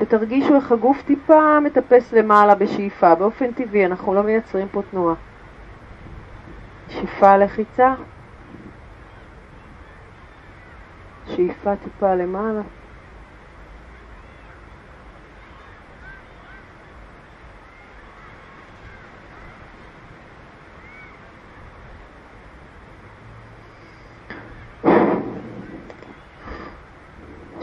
[0.00, 3.14] ותרגישו איך הגוף טיפה מטפס למעלה בשאיפה.
[3.14, 5.14] באופן טבעי, אנחנו לא מייצרים פה תנועה.
[6.88, 7.94] שאיפה לחיצה,
[11.36, 12.60] שאיפה טיפה למעלה.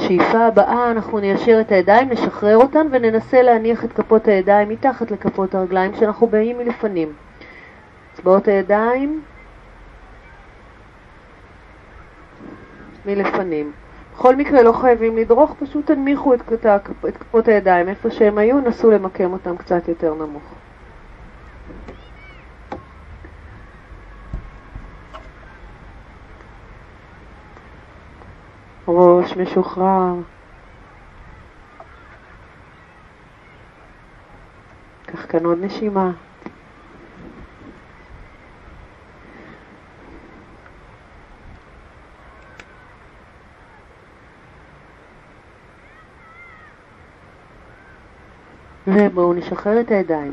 [0.07, 5.55] בשאיפה הבאה אנחנו ניישר את הידיים, נשחרר אותן וננסה להניח את כפות הידיים מתחת לכפות
[5.55, 7.13] הרגליים כשאנחנו באים מלפנים.
[8.13, 9.21] אצבעות הידיים
[13.07, 13.71] מלפנים.
[14.13, 16.41] בכל מקרה לא חייבים לדרוך, פשוט תנמיכו את,
[17.19, 20.43] כפות הידיים איפה שהם היו, נסו למקם אותם קצת יותר נמוך.
[28.87, 30.13] ראש משוחרר.
[35.05, 36.11] קח כאן עוד נשימה.
[48.97, 50.31] ובואו נשחרר את הידיים.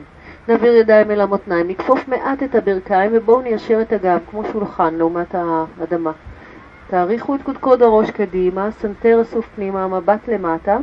[0.48, 5.34] נעביר ידיים אל המותניים, נכפוף מעט את הברכיים ובואו ניישר את הגב כמו שולחן לעומת
[5.34, 6.12] האדמה.
[6.88, 10.78] תאריכו את קודקוד הראש קדימה, סנטר אסוף פנימה, מבט למטה.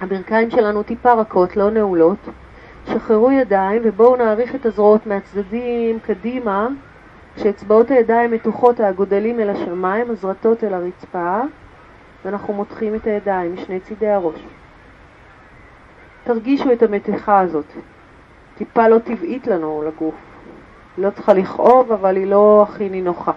[0.00, 2.18] הברכיים שלנו טיפה רכות, לא נעולות.
[2.86, 6.68] שחררו ידיים ובואו נאריך את הזרועות מהצדדים קדימה,
[7.36, 11.40] כשאצבעות הידיים מתוחות האגודלים אל השמיים, הזרטות אל הרצפה,
[12.24, 14.40] ואנחנו מותחים את הידיים משני צידי הראש.
[16.24, 17.72] תרגישו את המתיחה הזאת.
[18.56, 20.14] טיפה לא טבעית לנו לגוף.
[20.96, 23.32] היא לא צריכה לכאוב, אבל היא לא הכי נינוחה.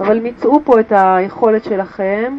[0.00, 2.38] אבל מצאו פה את היכולת שלכם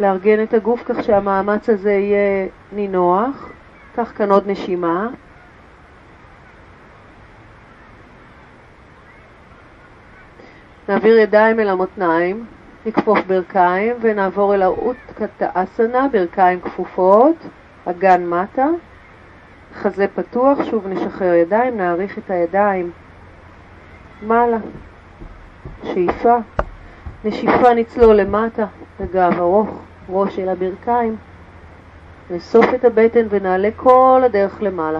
[0.00, 3.52] לארגן את הגוף כך שהמאמץ הזה יהיה נינוח.
[3.96, 5.08] קח כאן עוד נשימה.
[10.88, 12.44] נעביר ידיים אל המותניים,
[12.86, 17.36] נכפוף ברכיים ונעבור אל האותקתא אסנה, ברכיים כפופות,
[17.84, 18.66] אגן מטה,
[19.74, 22.90] חזה פתוח, שוב נשחרר ידיים, נאריך את הידיים
[24.22, 24.56] מעלה.
[25.82, 26.36] שאיפה,
[27.24, 28.66] נשיפה נצלול למטה,
[29.00, 31.16] לגב ארוך, ראש אל הברכיים,
[32.30, 34.98] נאסוף את הבטן ונעלה כל הדרך למעלה.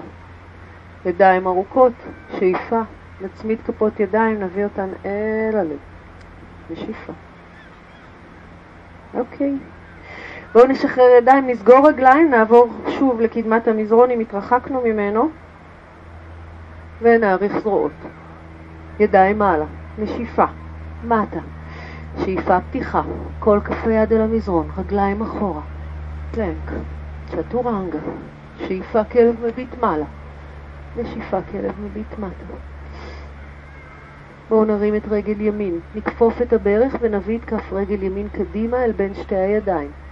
[1.05, 1.93] ידיים ארוכות,
[2.39, 2.81] שאיפה,
[3.21, 5.77] נצמיד כפות ידיים, נביא אותן אל הלב.
[6.69, 7.13] נשיפה.
[9.13, 9.57] אוקיי.
[10.55, 15.29] בואו נשחרר ידיים, נסגור רגליים, נעבור שוב לקדמת המזרון אם התרחקנו ממנו,
[17.01, 17.91] ונאריך זרועות.
[18.99, 19.65] ידיים מעלה,
[19.99, 20.45] נשיפה.
[21.03, 21.39] מטה.
[22.17, 23.01] שאיפה פתיחה,
[23.39, 25.61] כל כף היד אל המזרון, רגליים אחורה.
[26.31, 26.71] פלנק,
[27.31, 27.99] צ'טורנגה,
[28.57, 30.05] שאיפה כלב מביט מעלה,
[30.97, 32.53] נשיפה כלב מביט מטה.
[34.49, 38.91] בואו נרים את רגל ימין, נכפוף את הברך ונביא את כף רגל ימין קדימה אל
[38.91, 40.04] בין שתי הידיים.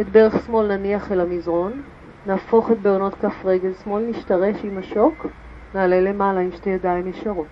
[0.00, 1.82] את ברך שמאל נניח אל המזרון,
[2.26, 5.26] נהפוך את בעונות כף רגל שמאל, נשתרש עם השוק,
[5.74, 7.46] נעלה למעלה עם שתי ידיים ישרות.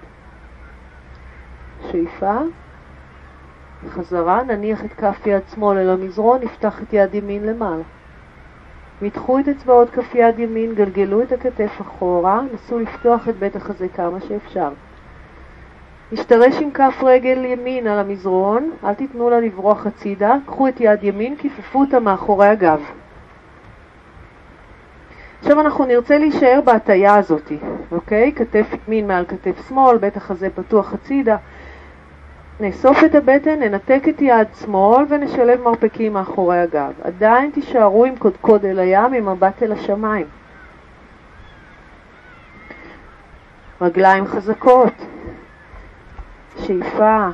[1.91, 2.39] שאיפה,
[3.89, 7.83] חזרה, נניח את כף יד שמאל אל המזרון, נפתח את יד ימין למעלה.
[9.03, 13.89] מתחו את אצבעות כף יד ימין, גלגלו את הכתף אחורה, נסו לפתוח את בית החזה
[13.89, 14.71] כמה שאפשר.
[16.13, 21.05] נשתרש עם כף רגל ימין על המזרון, אל תיתנו לה לברוח הצידה, קחו את יד
[21.05, 22.81] ימין, כיפפו אותה מאחורי הגב.
[25.41, 27.53] עכשיו אנחנו נרצה להישאר בהטייה הזאת,
[27.93, 28.33] אוקיי?
[28.37, 31.37] כתף ימין מעל כתף שמאל, בית החזה פתוח הצידה.
[32.61, 36.93] נאסוף את הבטן, ננתק את יד שמאל ונשלב מרפקים מאחורי הגב.
[37.03, 40.27] עדיין תישארו עם קודקוד אל הים, עם מבט אל השמיים.
[43.81, 44.93] רגליים חזקות,
[46.61, 47.29] שאיפה,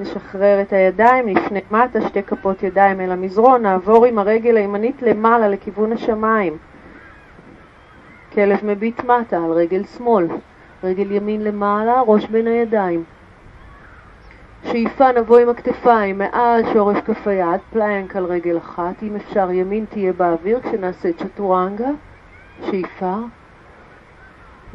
[0.00, 5.48] נשחרר את הידיים, נפנה מטה, שתי כפות ידיים אל המזרון, נעבור עם הרגל הימנית למעלה
[5.48, 6.56] לכיוון השמיים.
[8.32, 10.26] כלב מביט מטה על רגל שמאל,
[10.84, 13.04] רגל ימין למעלה, ראש בין הידיים.
[14.62, 19.84] שאיפה נבוא עם הכתפיים מעל שורש כף היד, plank על רגל אחת, אם אפשר ימין
[19.84, 21.88] תהיה באוויר כשנעשה צ'טורנגה,
[22.66, 23.16] שאיפה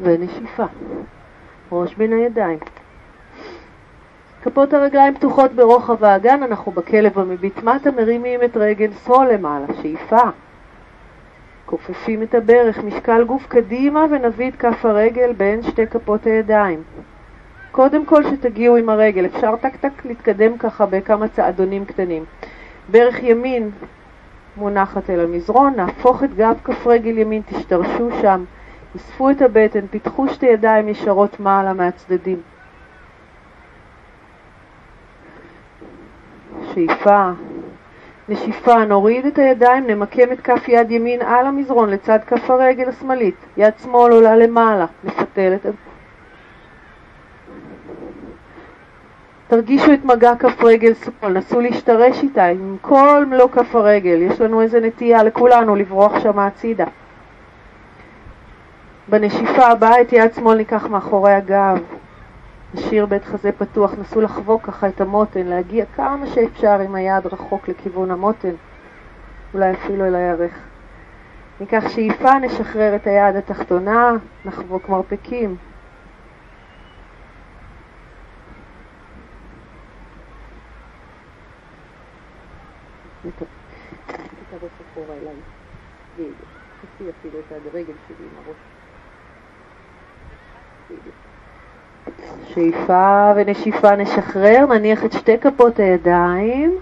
[0.02, 0.64] ונשיפה.
[1.72, 2.58] ראש בין הידיים.
[4.42, 10.22] כפות הרגליים פתוחות ברוחב האגן, אנחנו בכלב המביט מטה, מרימים את רגל שמאל למעלה, שאיפה.
[11.66, 16.82] כופפים את הברך, משקל גוף קדימה ונביא את כף הרגל בין שתי כפות הידיים.
[17.72, 22.24] קודם כל שתגיעו עם הרגל, אפשר טק טק להתקדם ככה בכמה צעדונים קטנים.
[22.90, 23.70] ברך ימין
[24.56, 28.44] מונחת אל המזרון, נהפוך את גב כף רגל ימין, תשתרשו שם,
[28.96, 32.40] אספו את הבטן, פיתחו שתי ידיים ישרות מעלה מהצדדים.
[36.74, 37.30] שאיפה,
[38.28, 43.36] נשיפה, נוריד את הידיים, נמקם את כף יד ימין על המזרון לצד כף הרגל השמאלית,
[43.56, 45.66] יד שמאל עולה למעלה, נפתל את...
[49.48, 54.40] תרגישו את מגע כף רגל שמאל, נסו להשתרש איתה עם כל מלוא כף הרגל, יש
[54.40, 56.86] לנו איזה נטייה לכולנו לברוח שם הצידה.
[59.10, 61.78] בנשיפה הבאה את יד שמאל ניקח מאחורי הגב,
[62.74, 67.68] נשאיר בית חזה פתוח, נסו לחבוק ככה את המותן, להגיע כמה שאפשר עם היד רחוק
[67.68, 68.54] לכיוון המותן,
[69.54, 70.52] אולי אפילו אל הירך.
[71.60, 74.12] ניקח שאיפה, נשחרר את היד התחתונה,
[74.44, 75.56] נחבוק מרפקים.
[92.54, 96.74] שאיפה ונשיפה נשחרר, נניח את שתי כפות הידיים,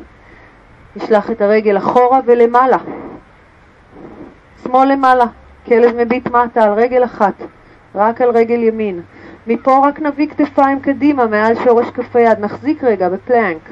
[0.96, 2.78] נשלח את הרגל אחורה ולמעלה,
[4.62, 5.24] שמאל למעלה,
[5.66, 7.34] כלב מביט מטה על רגל אחת,
[7.94, 9.00] רק על רגל ימין.
[9.46, 13.62] מפה רק נביא כתפיים קדימה מעל שורש כף היד, נחזיק רגע בפלנק.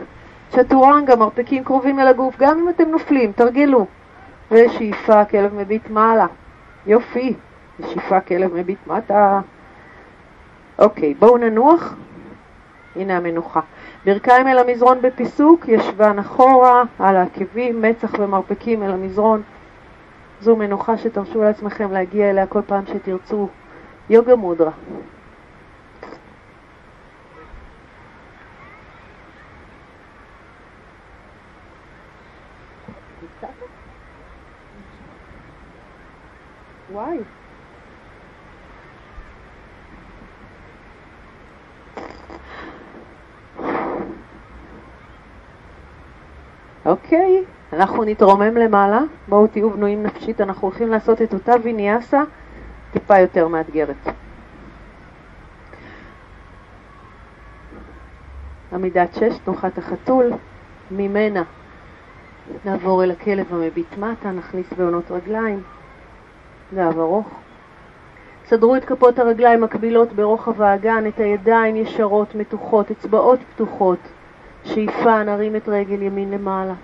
[0.50, 3.86] צ'טורנגה, מרפקים קרובים אל הגוף, גם אם אתם נופלים, תרגלו.
[4.50, 6.26] ושאיפה, כלב מביט מעלה.
[6.86, 7.34] יופי.
[7.80, 9.40] ושאיפה, כלב מביט מטה.
[10.78, 11.94] אוקיי, בואו ננוח.
[12.96, 13.60] הנה המנוחה.
[14.04, 19.42] ברכיים אל המזרון בפיסוק, ישבן אחורה, על העקבים, מצח ומרפקים אל המזרון.
[20.40, 23.48] זו מנוחה שתרשו לעצמכם להגיע אליה כל פעם שתרצו.
[24.10, 24.70] יוגה מודרה.
[36.92, 37.18] וואי.
[46.86, 52.22] אוקיי, אנחנו נתרומם למעלה, בואו תהיו בנויים נפשית, אנחנו הולכים לעשות את אותה ויניאסה
[52.92, 54.08] טיפה יותר מאתגרת.
[58.72, 60.32] עמידת שש, תנוחת החתול,
[60.90, 61.42] ממנה
[62.64, 65.62] נעבור אל הכלב המביט מטה, נכניס בעונות רגליים,
[66.74, 67.28] גב ארוך.
[68.46, 73.98] סדרו את כפות הרגליים מקבילות ברוחב האגן, את הידיים ישרות, מתוחות, אצבעות פתוחות.
[74.66, 76.74] שאיפה, נרים את רגל ימין למעלה.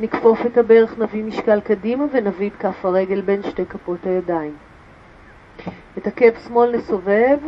[0.00, 4.54] נכפוף את הברך, נביא משקל קדימה ונביא את כף הרגל בין שתי כפות הידיים.
[5.98, 7.38] את עקב שמאל נסובב,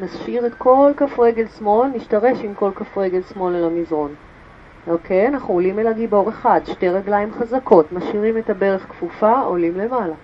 [0.00, 4.14] נשאיר את כל כף רגל שמאל, נשתרש עם כל כף רגל שמאל אל המזרון.
[4.86, 10.14] אוקיי, אנחנו עולים אל הגיבור אחד, שתי רגליים חזקות, משאירים את הברך כפופה, עולים למעלה.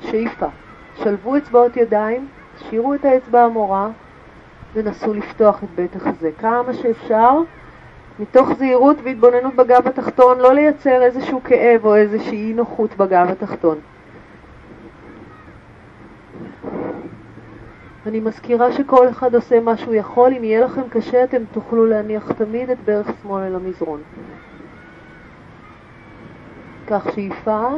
[0.00, 0.46] שאיפה.
[0.94, 3.88] שלבו אצבעות ידיים, תשאירו את האצבע המורה
[4.74, 7.38] ונסו לפתוח את בית החזה כמה שאפשר,
[8.18, 13.78] מתוך זהירות והתבוננות בגב התחתון, לא לייצר איזשהו כאב או איזושהי אי נוחות בגב התחתון.
[18.06, 22.32] אני מזכירה שכל אחד עושה מה שהוא יכול, אם יהיה לכם קשה אתם תוכלו להניח
[22.32, 24.00] תמיד את ברך שמאל אל המזרון.
[26.86, 27.68] כך שאיפה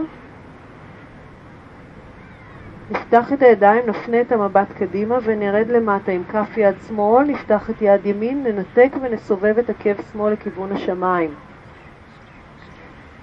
[2.91, 7.83] נפתח את הידיים, נפנה את המבט קדימה ונרד למטה עם כף יד שמאל, נפתח את
[7.83, 11.31] יד ימין, ננתק ונסובב את עקב שמאל לכיוון השמיים.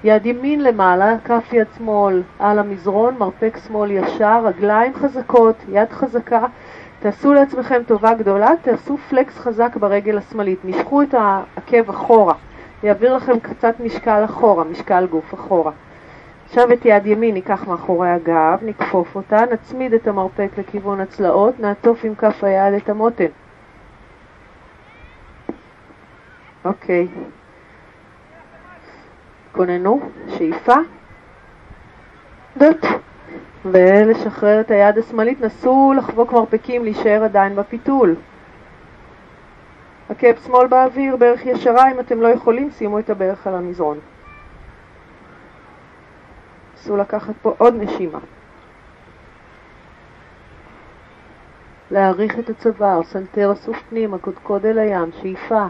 [0.04, 6.46] יד ימין למעלה, כף יד שמאל על המזרון, מרפק שמאל ישר, רגליים חזקות, יד חזקה.
[7.00, 12.34] תעשו לעצמכם טובה גדולה, תעשו פלקס חזק ברגל השמאלית, משכו את העקב אחורה,
[12.84, 15.72] יעביר לכם קצת משקל אחורה, משקל גוף אחורה.
[16.50, 22.04] עכשיו את יד ימין ניקח מאחורי הגב, נכפוף אותה, נצמיד את המרפק לכיוון הצלעות, נעטוף
[22.04, 23.26] עם כף היד את המותן.
[26.66, 27.08] אוקיי.
[29.52, 30.76] כוננו, שאיפה,
[32.58, 32.86] דוט.
[33.66, 38.16] ולשחרר את היד השמאלית, נסו לחבוק מרפקים, להישאר עדיין בפיתול.
[40.10, 44.00] עקב שמאל באוויר, ברך ישרה, אם אתם לא יכולים, שימו את הברך על המזרון.
[46.80, 48.20] נסו לקחת פה עוד נשימה.
[51.92, 55.66] להאריך את הצוואר, סנטר אסוף פנימה, קודקוד אל הים, שאיפה.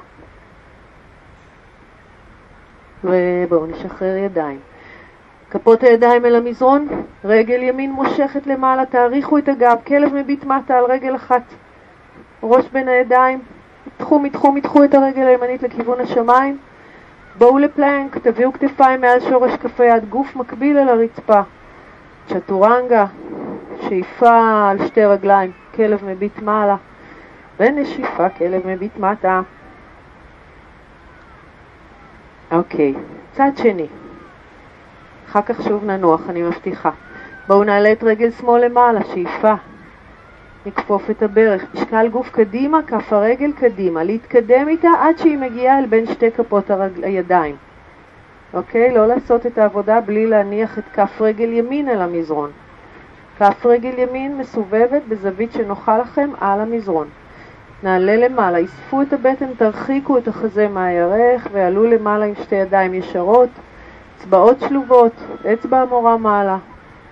[3.03, 4.59] ובואו נשחרר ידיים.
[5.51, 6.87] כפות הידיים אל המזרון,
[7.25, 11.41] רגל ימין מושכת למעלה, תאריכו את הגב, כלב מביט מטה על רגל אחת,
[12.43, 13.39] ראש בין הידיים,
[13.87, 16.57] מתחו, מתחו, מתחו את הרגל הימנית לכיוון השמיים,
[17.39, 21.41] בואו לפלנק, תביאו כתפיים מעל שורש כף היד, גוף מקביל אל הרצפה,
[22.27, 23.05] צ'טורנגה,
[23.81, 26.75] שאיפה על שתי רגליים, כלב מביט מעלה,
[27.59, 29.41] ונשיפה, כלב מביט מטה.
[32.51, 32.93] אוקיי,
[33.31, 33.87] צד שני.
[35.29, 36.91] אחר כך שוב ננוח, אני מבטיחה.
[37.47, 39.53] בואו נעלה את רגל שמאל למעלה, שאיפה.
[40.65, 45.85] נכפוף את הברך, משקל גוף קדימה, כף הרגל קדימה, להתקדם איתה עד שהיא מגיעה אל
[45.85, 47.55] בין שתי כפות הרגל, הידיים.
[48.53, 48.93] אוקיי?
[48.93, 52.51] לא לעשות את העבודה בלי להניח את כף רגל ימין אל המזרון.
[53.39, 57.07] כף רגל ימין מסובבת בזווית שנוחה לכם על המזרון.
[57.83, 63.49] נעלה למעלה, אספו את הבטן, תרחיקו את החזה מהירך ועלו למעלה עם שתי ידיים ישרות.
[64.17, 65.13] אצבעות שלובות,
[65.53, 66.57] אצבע המורה מעלה,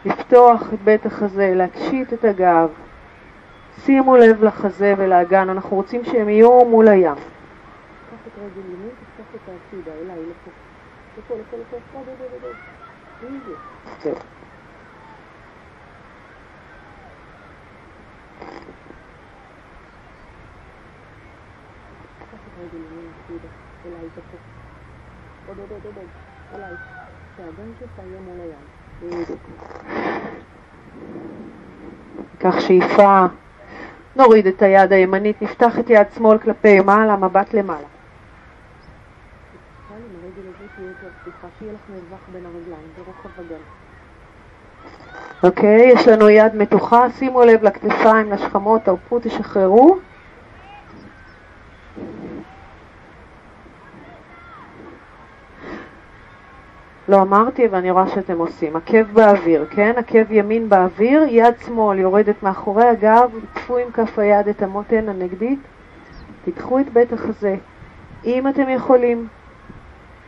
[0.06, 2.70] לפתוח את בית החזה, להקשיט את הגב.
[3.88, 7.16] שימו לב לחזה ולאגן, אנחנו רוצים שהם יהיו מול הים.
[25.48, 25.96] עוד, עוד, עוד, עוד,
[26.56, 26.74] אליי.
[27.80, 28.58] שלך יהיה מול.
[32.40, 33.26] כך שאיפה,
[34.18, 37.88] נוריד את היד הימנית, נפתח את יד שמאל כלפי מעלה, מבט למעלה.
[45.44, 50.07] אוקיי, יש לנו יד מתוחה, שימו לב לכתפיים, לשכמות, תרפו, תשחררו.
[57.08, 58.76] לא אמרתי ואני רואה שאתם עושים.
[58.76, 59.94] עקב באוויר, כן?
[59.98, 65.60] עקב ימין באוויר, יד שמאל יורדת מאחורי הגב, תפו עם כף היד את המותן הנגדית,
[66.46, 67.56] תיקחו את בית החזה.
[68.26, 69.28] אם אתם יכולים,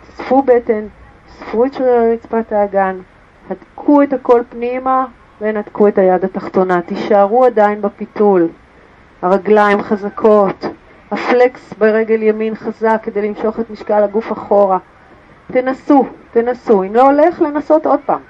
[0.08, 0.86] תספו בטן,
[1.28, 3.00] תספו את שרירי רצפת האגן,
[3.50, 5.06] הדקו את הכל פנימה
[5.42, 6.82] ונתקו את היד התחתונה.
[6.82, 8.48] תישארו עדיין בפיתול.
[9.22, 10.66] הרגליים חזקות,
[11.12, 14.78] הפלקס ברגל ימין חזק כדי למשוך את משקל הגוף אחורה.
[15.52, 16.84] תנסו, תנסו.
[16.84, 18.22] אם לא הולך, לנסות עוד פעם.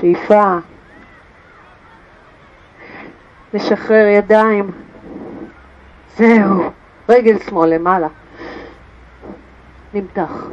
[0.00, 0.58] שאיפה.
[3.54, 4.70] נשחרר ידיים.
[6.16, 6.70] זהו.
[7.08, 8.08] רגל שמאל למעלה.
[9.94, 10.46] נמתח.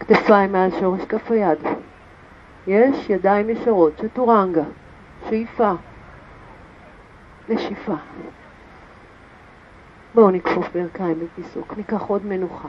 [0.00, 1.58] כתפיים מעל שורש כף היד.
[2.66, 4.62] יש ידיים ישרות, צ'טורנגה.
[5.28, 5.72] שאיפה.
[7.48, 7.94] נשיפה.
[10.14, 12.68] בואו נכפוף ברכיים בפיסוק, ניקח עוד מנוחה.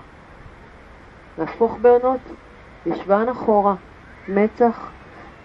[1.37, 2.19] להפוך בעונות,
[2.85, 3.75] ישבן אחורה,
[4.27, 4.89] מצח,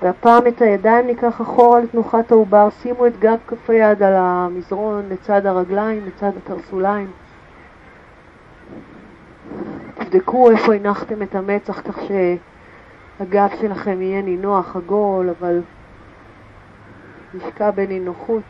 [0.02, 5.46] והפעם את הידיים ניקח אחורה לתנוחת העובר, שימו את גב כף היד על המזרון לצד
[5.46, 7.10] הרגליים, לצד התרסוליים.
[9.94, 15.60] תבדקו איפה הנחתם את המצח כך שהגב שלכם יהיה נינוח, עגול, אבל
[17.34, 18.42] נשקע בנינוחות.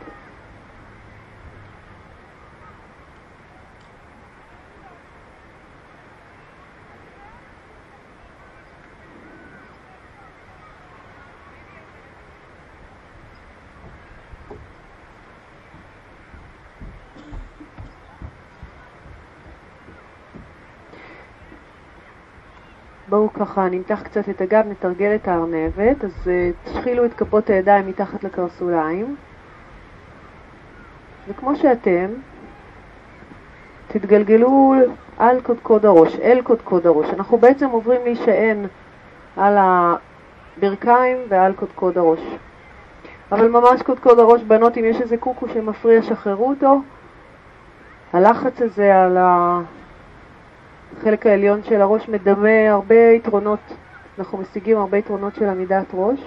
[23.09, 27.87] בואו ככה נמתח קצת את הגב, נתרגל את הארנבת, אז uh, תשחילו את כפות הידיים
[27.87, 29.15] מתחת לקרסוליים,
[31.27, 32.07] וכמו שאתם,
[33.87, 34.73] תתגלגלו
[35.17, 37.09] על קודקוד הראש, אל קודקוד הראש.
[37.09, 38.65] אנחנו בעצם עוברים להישען
[39.37, 42.19] על הברכיים ועל קודקוד הראש.
[43.31, 46.81] אבל ממש קודקוד הראש, בנות, אם יש איזה קוקו שמפריע, שחררו אותו.
[48.13, 49.17] הלחץ הזה על
[50.97, 53.59] החלק העליון של הראש מדמה הרבה יתרונות,
[54.19, 56.19] אנחנו משיגים הרבה יתרונות של עמידת ראש.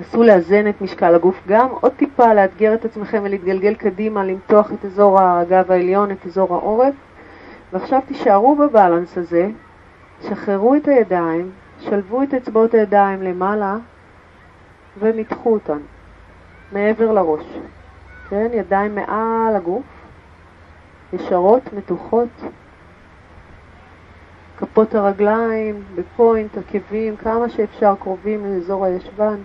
[0.00, 4.84] נסו לאזן את משקל הגוף גם, עוד טיפה לאתגר את עצמכם ולהתגלגל קדימה, למתוח את
[4.84, 6.94] אזור הגב העליון, את אזור העורף.
[7.72, 9.48] ועכשיו תישארו בבלנס הזה,
[10.22, 13.76] שחררו את הידיים, שלבו את אצבעות הידיים למעלה
[14.98, 15.78] ומתחו אותן
[16.72, 17.58] מעבר לראש.
[18.30, 19.97] כן, ידיים מעל הגוף,
[21.12, 22.28] ישרות, מתוחות,
[24.56, 29.36] כפות הרגליים בפוינט, עקבים, כמה שאפשר קרובים לאזור הישבן.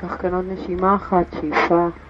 [0.00, 2.05] קח כאן עוד נשימה אחת, שאיפה.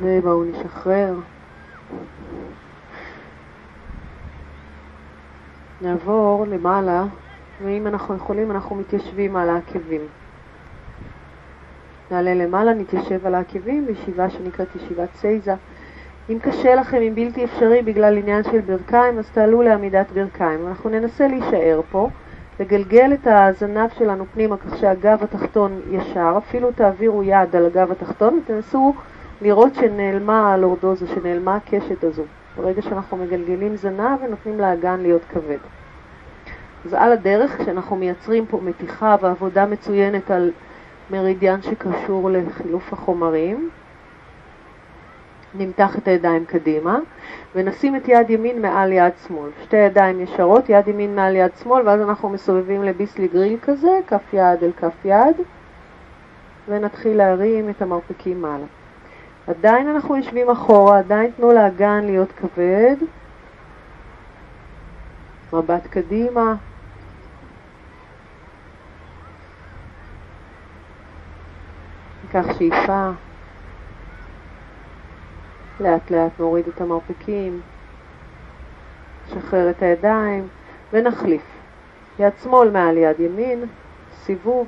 [0.00, 1.14] ובואו נשחרר.
[5.82, 7.04] נעבור למעלה,
[7.64, 10.00] ואם אנחנו יכולים אנחנו מתיישבים על העקבים.
[12.10, 15.54] נעלה למעלה, נתיישב על העקבים בישיבה שנקראת ישיבת סייזה.
[16.30, 20.66] אם קשה לכם, אם בלתי אפשרי בגלל עניין של ברכיים, אז תעלו לעמידת ברכיים.
[20.68, 22.08] אנחנו ננסה להישאר פה.
[22.60, 28.40] לגלגל את הזנב שלנו פנימה כך שהגב התחתון ישר, אפילו תעבירו יד על הגב התחתון
[28.44, 28.94] ותנסו
[29.42, 32.22] לראות שנעלמה הלורדוזה, שנעלמה הקשת הזו.
[32.56, 35.58] ברגע שאנחנו מגלגלים זנב ונותנים לאגן להיות כבד.
[36.84, 40.50] אז על הדרך, כשאנחנו מייצרים פה מתיחה ועבודה מצוינת על
[41.10, 43.70] מרידיאן שקשור לחילוף החומרים,
[45.54, 46.98] נמתח את הידיים קדימה
[47.54, 49.50] ונשים את יד ימין מעל יד שמאל.
[49.62, 54.22] שתי ידיים ישרות, יד ימין מעל יד שמאל, ואז אנחנו מסובבים לביסלי גריל כזה, כף
[54.32, 55.36] יד אל כף יד,
[56.68, 58.64] ונתחיל להרים את המרפקים מעלה.
[59.46, 62.96] עדיין אנחנו יושבים אחורה, עדיין תנו לאגן להיות כבד.
[65.52, 66.54] מבט קדימה.
[72.24, 73.10] ניקח שאיפה.
[75.80, 77.60] לאט לאט נוריד את המרפקים,
[79.26, 80.48] נשחרר את הידיים
[80.92, 81.42] ונחליף.
[82.18, 83.64] יד שמאל מעל יד ימין,
[84.14, 84.66] סיבוב.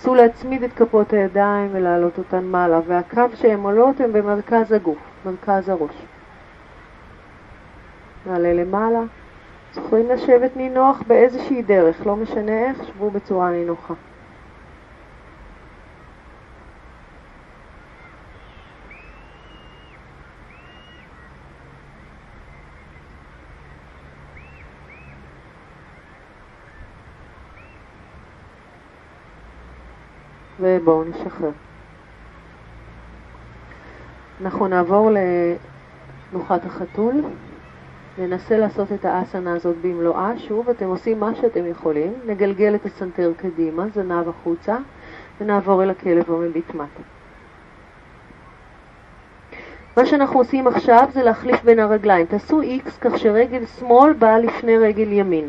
[0.00, 5.68] נסו להצמיד את כפות הידיים ולהעלות אותן מעלה, והקו שהן עולות הן במרכז הגוף, מרכז
[5.68, 6.06] הראש.
[8.26, 9.00] נעלה למעלה.
[9.74, 13.94] זוכרים לשבת נינוח באיזושהי דרך, לא משנה איך, שבו בצורה נינוחה.
[30.80, 31.50] ובואו נשחרר.
[34.40, 35.10] אנחנו נעבור
[36.30, 37.14] לתנוחת החתול,
[38.18, 40.38] ננסה לעשות את האסנה הזאת במלואה.
[40.38, 44.76] שוב, אתם עושים מה שאתם יכולים, נגלגל את הסנטר קדימה, זנב החוצה,
[45.40, 47.02] ונעבור אל הכלב המביט מטה.
[49.96, 52.26] מה שאנחנו עושים עכשיו זה להחליף בין הרגליים.
[52.26, 55.48] תעשו X כך שרגל שמאל באה לפני רגל ימין.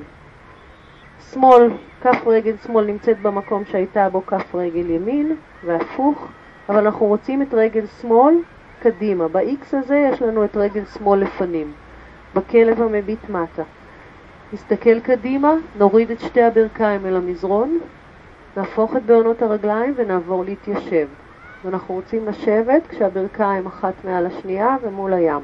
[1.30, 6.28] שמאל כף רגל שמאל נמצאת במקום שהייתה בו כף רגל ימין, והפוך,
[6.70, 8.36] אבל אנחנו רוצים את רגל שמאל
[8.80, 9.28] קדימה.
[9.28, 11.72] ב-X הזה יש לנו את רגל שמאל לפנים,
[12.36, 13.64] בכלב המביט מטה.
[14.54, 17.80] נסתכל קדימה, נוריד את שתי הברכיים אל המזרון,
[18.58, 21.08] נהפוך את בעונות הרגליים ונעבור להתיישב.
[21.66, 25.42] ואנחנו רוצים לשבת כשהברכיים אחת מעל השנייה ומול הים.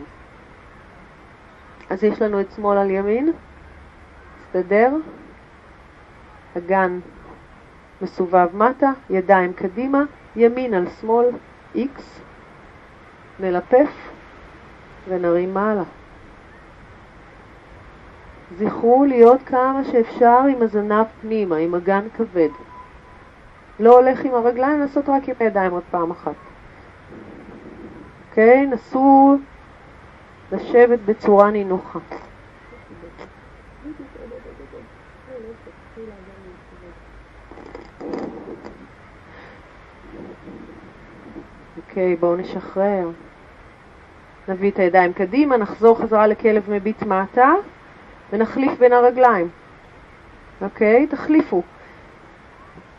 [1.89, 3.31] אז יש לנו את שמאל על ימין,
[4.39, 4.91] מסתדר?
[6.57, 6.99] אגן
[8.01, 10.03] מסובב מטה, ידיים קדימה,
[10.35, 11.25] ימין על שמאל,
[11.75, 12.01] X,
[13.39, 14.09] נלפף
[15.07, 15.83] ונרים מעלה.
[18.57, 22.49] זכרו להיות כמה שאפשר עם הזנב פנימה, עם אגן כבד.
[23.79, 26.33] לא הולך עם הרגליים, לעשות רק עם הידיים עוד פעם אחת.
[28.29, 28.63] אוקיי?
[28.63, 29.37] Okay, נסו
[30.51, 31.99] לשבת בצורה נינוחה.
[41.97, 43.09] אוקיי, בואו נשחרר.
[44.47, 47.53] נביא את הידיים קדימה, נחזור חזרה לכלב מביט מטה,
[48.33, 49.49] ונחליף בין הרגליים.
[50.61, 51.07] אוקיי?
[51.07, 51.61] תחליפו.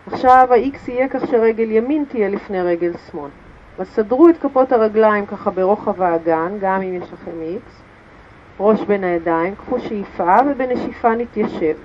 [0.07, 3.31] עכשיו ה-X יהיה כך שרגל ימין תהיה לפני רגל שמאל.
[3.79, 7.71] אז סדרו את כפות הרגליים ככה ברוחב האגן, גם אם יש לכם X.
[8.61, 11.77] ראש בין הידיים, קחו שאיפה ובנשיפה נתיישב.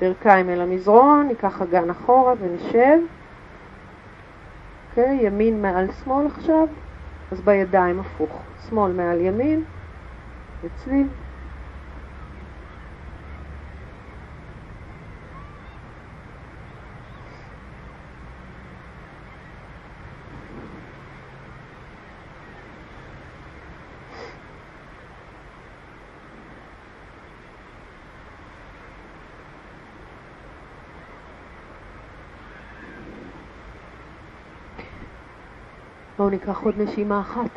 [0.00, 2.98] ברכיים אל המזרון, ניקח אגן אחורה ונשב.
[4.90, 6.68] אוקיי, ימין מעל שמאל עכשיו,
[7.30, 8.52] אז בידיים הפוך.
[8.68, 9.64] שמאל מעל ימין,
[10.62, 11.08] וצליל.
[36.18, 37.50] בואו ניקח עוד נשימה אחת.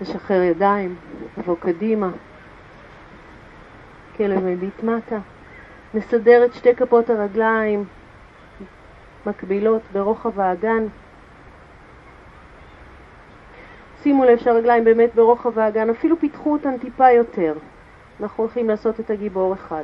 [0.00, 0.96] נשחרר ידיים,
[1.38, 2.10] נבוא קדימה,
[4.16, 5.18] כלב מביט מטה.
[5.94, 7.84] נסדר את שתי כפות הרגליים
[9.26, 10.86] מקבילות ברוחב האגן.
[14.02, 17.54] שימו לב שהרגליים באמת ברוחב האגן, אפילו פיתחו אותן טיפה יותר.
[18.20, 19.82] אנחנו הולכים לעשות את הגיבור אחד.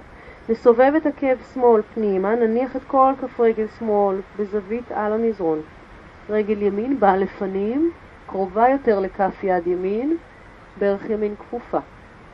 [0.49, 5.61] נסובב את עקב שמאל פנימה, נניח את כל כף רגל שמאל בזווית על המזרון.
[6.31, 7.91] רגל ימין באה לפנים,
[8.27, 10.17] קרובה יותר לכף יד ימין,
[10.79, 11.79] ברך ימין כפופה.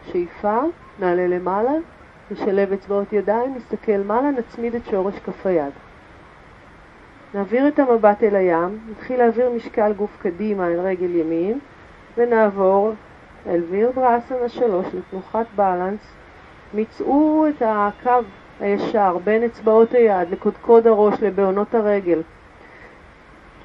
[0.07, 0.61] שאיפה,
[0.99, 1.73] נעלה למעלה,
[2.31, 5.73] נשלב אצבעות ידיים, נסתכל מעלה, נצמיד את שורש כף היד.
[7.35, 11.59] נעביר את המבט אל הים, נתחיל להעביר משקל גוף קדימה אל רגל ימין,
[12.17, 12.93] ונעבור
[13.47, 16.01] אל ויר בראסנה שלוש לתנוחת בלנס,
[16.75, 18.21] מצאו את הקו
[18.61, 22.23] הישר בין אצבעות היד לקודקוד הראש לבעונות הרגל.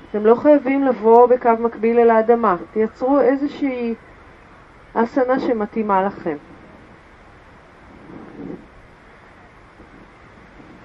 [0.10, 3.95] אתם לא חייבים לבוא בקו מקביל אל האדמה, תייצרו איזושהי
[4.93, 6.38] אסנה שמתאימה לכם.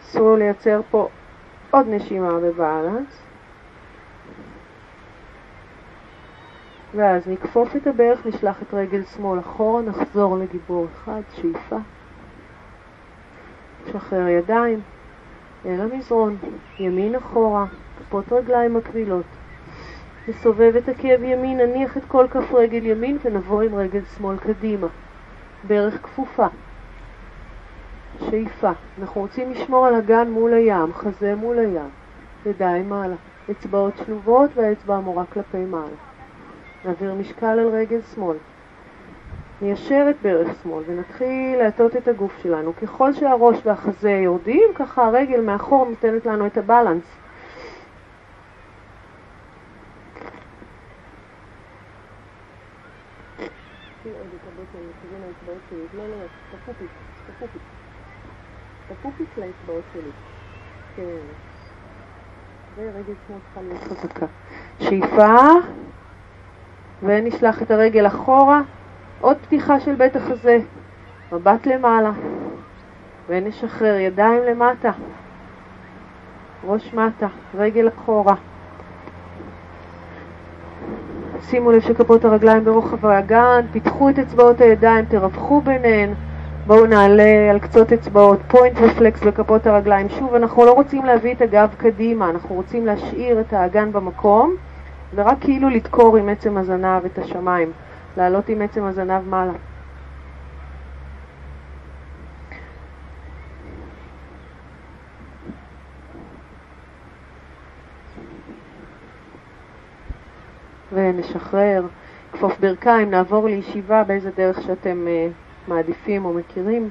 [0.00, 1.08] אסור לייצר פה
[1.70, 3.22] עוד נשימה בבאלנס.
[6.94, 11.76] ואז נכפוף את הברך, נשלח את רגל שמאל אחורה, נחזור לגיבור אחד, שאיפה.
[13.92, 14.80] שחרר ידיים
[15.66, 16.36] אל המזרון,
[16.78, 17.66] ימין אחורה,
[17.98, 19.24] כפות רגליים מקבילות.
[20.28, 24.86] נסובב את עקב ימין, נניח את כל כף רגל ימין ונבוא עם רגל שמאל קדימה.
[25.68, 26.46] ברך כפופה.
[28.18, 28.70] שאיפה.
[29.00, 31.90] אנחנו רוצים לשמור על הגן מול הים, חזה מול הים.
[32.46, 33.16] ידיים מעלה.
[33.50, 35.96] אצבעות שלובות והאצבע המורה כלפי מעלה.
[36.84, 38.36] נעביר משקל על רגל שמאל.
[39.62, 42.72] ניישר את ברך שמאל ונתחיל להטות את הגוף שלנו.
[42.82, 47.04] ככל שהראש והחזה יורדים, ככה הרגל מאחור נותנת לנו את הבלנס.
[58.88, 60.10] תפופיק לאצבעות שלי.
[60.96, 61.02] כן.
[62.76, 64.26] ורגל שמאל צריכה להיות חזקה.
[64.80, 65.36] שאיפה,
[67.02, 68.60] ונשלח את הרגל אחורה.
[69.20, 70.58] עוד פתיחה של בית החזה,
[71.32, 72.10] מבט למעלה,
[73.28, 74.90] ונשחרר ידיים למטה,
[76.66, 78.34] ראש מטה, רגל אחורה.
[81.42, 86.14] שימו לב שכפות הרגליים ברוחב האגן, פיתחו את אצבעות הידיים, תרווחו ביניהן.
[86.66, 90.08] בואו נעלה על קצות אצבעות, פוינט ופלקס בכפות הרגליים.
[90.08, 94.54] שוב, אנחנו לא רוצים להביא את הגב קדימה, אנחנו רוצים להשאיר את האגן במקום,
[95.14, 97.72] ורק כאילו לדקור עם עצם הזנב את השמיים.
[98.16, 99.52] לעלות עם עצם הזנב מעלה.
[110.92, 111.86] ונשחרר,
[112.32, 116.90] כפוף ברכיים, נעבור לישיבה באיזה דרך שאתם uh, מעדיפים או מכירים.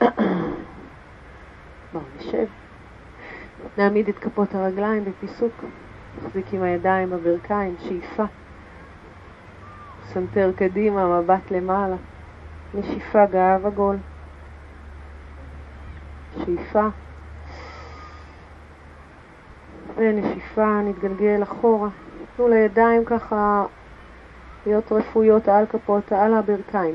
[1.92, 2.46] בואו נשב.
[3.78, 5.52] נעמיד את כפות הרגליים בפיסוק,
[6.18, 8.24] נחזיק עם הידיים בברכיים, שאיפה.
[10.16, 11.96] סנטר קדימה, מבט למעלה.
[12.74, 13.96] נשיפה גב עגול.
[16.44, 16.88] שאיפה.
[19.96, 21.88] ונשיפה, נתגלגל אחורה.
[22.36, 23.64] תנו לידיים ככה
[24.66, 26.94] להיות רפויות על כפות, על הברכיים.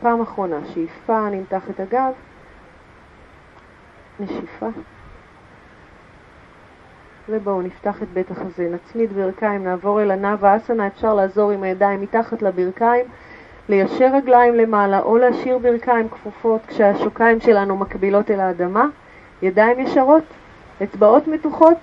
[0.00, 2.12] פעם אחרונה, שאיפה, נמתח את הגב.
[4.20, 4.68] נשיפה.
[7.28, 12.00] ובואו נפתח את בית החזה, נצמיד ברכיים, נעבור אל הנאווה אסנה, אפשר לעזור עם הידיים
[12.00, 13.06] מתחת לברכיים,
[13.68, 18.86] ליישר רגליים למעלה או להשאיר ברכיים כפופות כשהשוקיים שלנו מקבילות אל האדמה,
[19.42, 20.24] ידיים ישרות,
[20.82, 21.76] אצבעות מתוחות,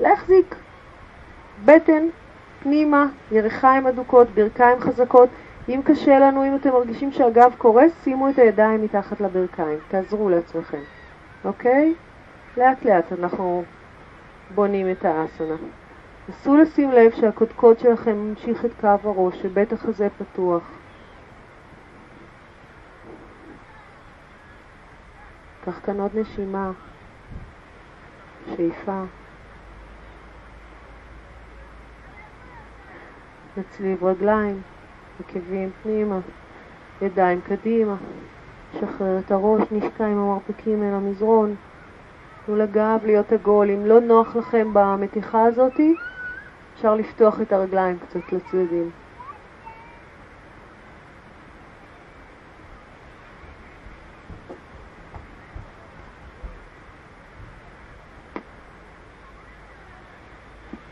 [0.00, 0.54] להחזיק.
[1.64, 2.06] בטן,
[2.62, 5.28] פנימה, ירכיים אדוקות, ברכיים חזקות.
[5.68, 10.80] אם קשה לנו, אם אתם מרגישים שהגב קורס, שימו את הידיים מתחת לברכיים, תעזרו לעצמכם,
[11.44, 11.94] אוקיי?
[12.56, 13.64] לאט לאט אנחנו
[14.54, 15.54] בונים את האסנה.
[16.28, 20.62] נסו לשים לב שהקודקוד שלכם ממשיך את קו הראש, שבית החזה פתוח.
[25.64, 26.70] קח כאן עוד נשימה,
[28.46, 29.02] שאיפה.
[33.56, 34.62] נצליב רגליים,
[35.20, 36.18] עקבים פנימה,
[37.02, 37.96] ידיים קדימה,
[38.72, 41.54] שחרר את הראש, נשקע עם המרפקים אל המזרון.
[42.46, 43.70] תנו לגב להיות עגול.
[43.70, 45.94] אם לא נוח לכם במתיחה הזאתי,
[46.74, 48.90] אפשר לפתוח את הרגליים קצת לצדדים.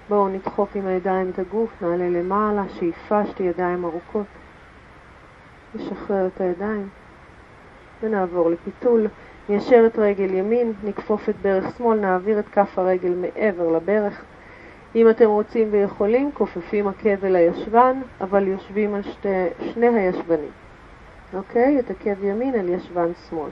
[0.09, 4.27] בואו נדחוף עם הידיים את הגוף, נעלה למעלה, שאיפה, שתי ידיים ארוכות.
[5.75, 6.89] נשחרר את הידיים
[8.03, 9.07] ונעבור לפיתול.
[9.49, 14.23] ניישר את רגל ימין, נכפוף את ברך שמאל, נעביר את כף הרגל מעבר לברך.
[14.95, 19.29] אם אתם רוצים ויכולים, כופפים עקב אל הישבן, אבל יושבים על שתי,
[19.73, 20.51] שני הישבנים.
[21.35, 21.79] אוקיי?
[21.79, 23.51] את עקב ימין אל ישבן שמאל.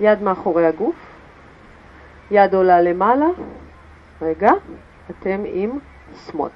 [0.00, 0.96] יד מאחורי הגוף,
[2.30, 3.26] יד עולה למעלה,
[4.22, 4.52] רגע,
[5.10, 5.78] אתם עם
[6.26, 6.50] שמאל,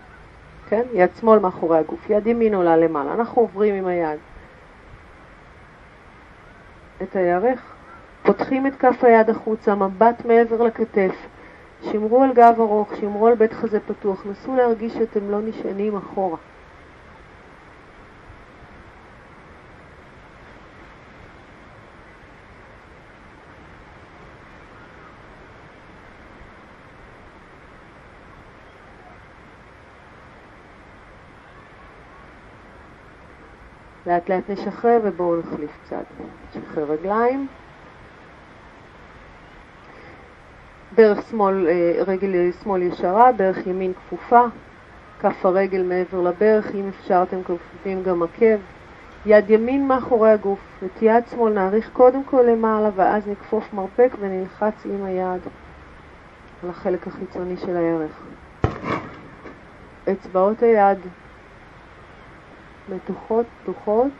[0.68, 0.82] כן?
[0.92, 4.18] יד שמאל מאחורי הגוף, יד ימין עולה למעלה, אנחנו עוברים עם היד
[7.02, 7.60] את הירך,
[8.22, 11.14] פותחים את כף היד החוצה, מבט מעבר לכתף,
[11.82, 16.36] שמרו על גב ארוך, שמרו על בית חזה פתוח, נסו להרגיש שאתם לא נשענים אחורה.
[34.10, 36.02] לאט לאט נשחרר ובואו נחליף צד.
[36.56, 37.46] נשחרר רגליים.
[40.94, 44.40] ברך שמאל, אה, רגל שמאל ישרה, ברך ימין כפופה,
[45.20, 48.56] כף הרגל מעבר לברך, אם אפשר אתם כפופים גם עקב.
[49.26, 54.84] יד ימין מאחורי הגוף, את יד שמאל נעריך קודם כל למעלה ואז נכפוף מרפק ונלחץ
[54.84, 55.40] עם היד
[56.62, 58.22] על החלק החיצוני של הירך.
[60.12, 60.98] אצבעות היד
[62.90, 64.12] מתוחות, פתוחות.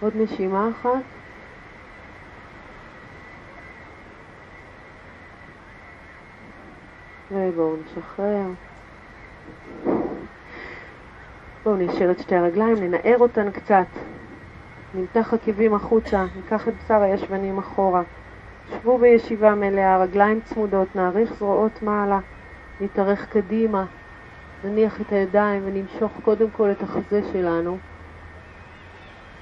[0.00, 1.04] עוד נשימה אחת.
[7.30, 8.77] ובואו נשחרר.
[11.64, 13.86] בואו נשאר את שתי הרגליים, ננער אותן קצת,
[14.94, 18.02] נמתח עקבים החוצה, ניקח את בשר הישבנים אחורה.
[18.70, 22.20] שבו בישיבה מלאה, רגליים צמודות, נעריך זרועות מעלה,
[22.80, 23.86] נתארך קדימה,
[24.64, 27.78] נניח את הידיים ונמשוך קודם כל את החזה שלנו.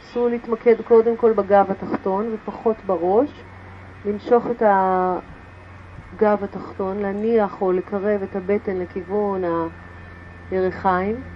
[0.00, 3.44] נסו להתמקד קודם כל בגב התחתון ופחות בראש,
[4.04, 4.62] למשוך את
[6.12, 9.42] הגב התחתון, להניח או לקרב את הבטן לכיוון
[10.50, 11.35] הירכיים.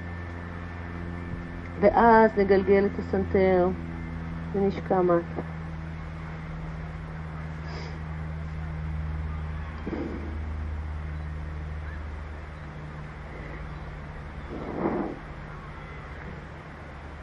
[1.80, 3.68] ואז נגלגל את הסנטר
[4.54, 5.40] ונשקע מטה.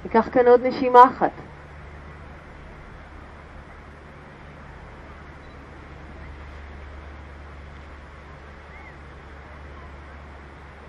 [0.04, 1.32] ניקח כאן עוד נשימה אחת.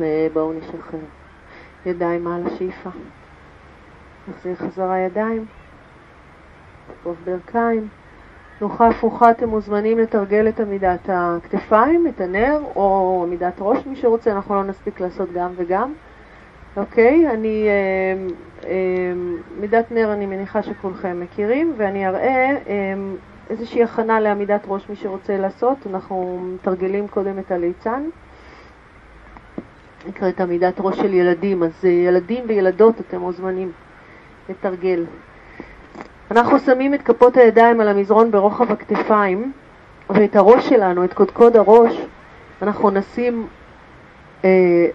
[0.01, 1.01] ובואו נשחרר.
[1.87, 2.91] ידיים מעל השאיפה.
[4.31, 5.45] נחזיר חזרה ידיים,
[7.01, 7.89] תקוף ברכיים.
[8.59, 14.33] תנוחה הפוכה אתם מוזמנים לתרגל את עמידת הכתפיים, את הנר, או עמידת ראש, מי שרוצה,
[14.33, 15.93] אנחנו לא נספיק לעשות גם וגם.
[16.76, 18.26] אוקיי, אני, אה,
[18.68, 19.12] אה,
[19.61, 22.95] מידת נר אני מניחה שכולכם מכירים, ואני אראה אה,
[23.51, 25.79] איזושהי הכנה לעמידת ראש, מי שרוצה לעשות.
[25.87, 28.09] אנחנו מתרגלים קודם את הליצן.
[30.07, 33.72] נקראת עמידת ראש של ילדים, אז ילדים וילדות אתם מוזמנים.
[34.49, 35.05] לתרגל.
[36.31, 39.53] אנחנו שמים את כפות הידיים על המזרון ברוחב הכתפיים,
[40.11, 42.01] ואת הראש שלנו, את קודקוד הראש,
[42.63, 43.47] אנחנו נשים
[44.45, 44.51] אה,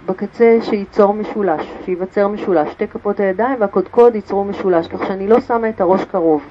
[0.06, 2.72] בקצה שייצור משולש, שייווצר משולש.
[2.72, 6.44] שתי כפות הידיים והקודקוד ייצרו משולש, כך שאני לא שמה את הראש קרוב.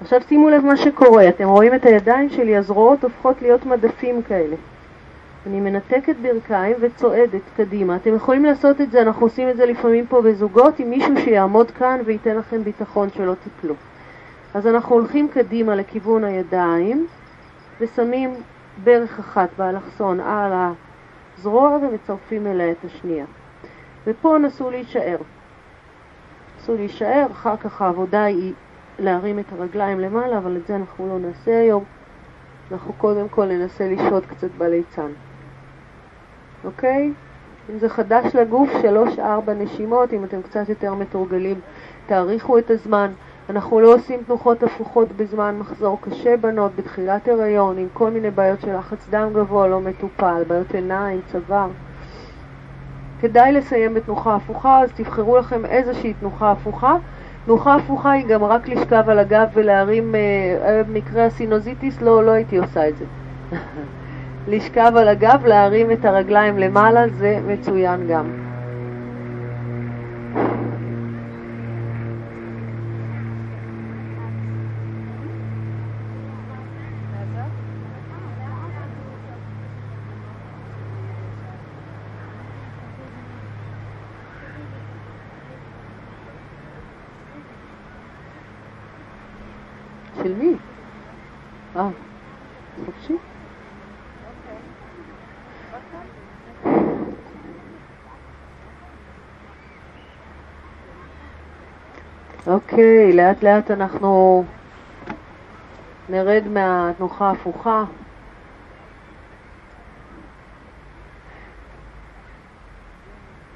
[0.00, 4.56] עכשיו שימו לב מה שקורה, אתם רואים את הידיים שלי, הזרועות הופכות להיות מדפים כאלה.
[5.46, 7.96] אני מנתקת ברכיים וצועדת קדימה.
[7.96, 11.70] אתם יכולים לעשות את זה, אנחנו עושים את זה לפעמים פה בזוגות, עם מישהו שיעמוד
[11.70, 13.74] כאן וייתן לכם ביטחון שלא תיפלו.
[14.54, 17.06] אז אנחנו הולכים קדימה לכיוון הידיים
[17.80, 18.34] ושמים
[18.84, 20.52] ברך אחת באלכסון על
[21.38, 23.24] הזרוע ומצרפים אליה את השנייה.
[24.06, 25.16] ופה נסו להישאר.
[26.58, 28.52] נסו להישאר, אחר כך העבודה היא
[28.98, 31.84] להרים את הרגליים למעלה, אבל את זה אנחנו לא נעשה היום.
[32.72, 35.10] אנחנו קודם כל ננסה לשהות קצת בליצן.
[36.64, 37.12] אוקיי?
[37.70, 41.60] אם זה חדש לגוף, שלוש-ארבע נשימות, אם אתם קצת יותר מתורגלים,
[42.06, 43.10] תאריכו את הזמן.
[43.50, 48.60] אנחנו לא עושים תנוחות הפוכות בזמן מחזור קשה בנות, בתחילת הריון, עם כל מיני בעיות
[48.60, 51.68] של לחץ דם גבוה לא מטופל, בעיות עיניים, צוואר.
[53.20, 56.96] כדאי לסיים בתנוחה הפוכה, אז תבחרו לכם איזושהי תנוחה הפוכה.
[57.44, 62.56] תנוחה הפוכה היא גם רק לשכב על הגב ולהרים, אה, במקרה הסינוזיטיס לא, לא הייתי
[62.56, 63.04] עושה את זה.
[64.50, 68.49] לשכב על הגב, להרים את הרגליים למעלה, זה מצוין גם.
[102.80, 104.44] אוקיי, לאט לאט אנחנו
[106.08, 107.84] נרד מהתנוחה ההפוכה.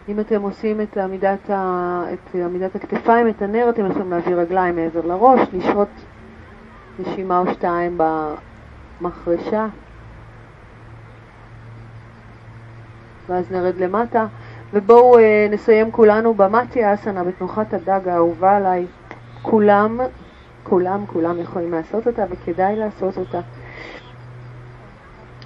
[0.08, 2.04] אם אתם עושים את עמידת, ה...
[2.12, 5.88] את עמידת הכתפיים, את הנר, אתם יכולים להביא רגליים מעבר לראש, לשהות
[6.98, 7.98] נשימה או שתיים
[9.00, 9.66] במחרשה,
[13.28, 14.26] ואז נרד למטה.
[14.72, 18.86] ובואו אה, נסיים כולנו במטיה אסנה, בתנוחת הדג האהובה עליי.
[19.44, 20.00] כולם,
[20.62, 23.40] כולם, כולם יכולים לעשות אותה וכדאי לעשות אותה.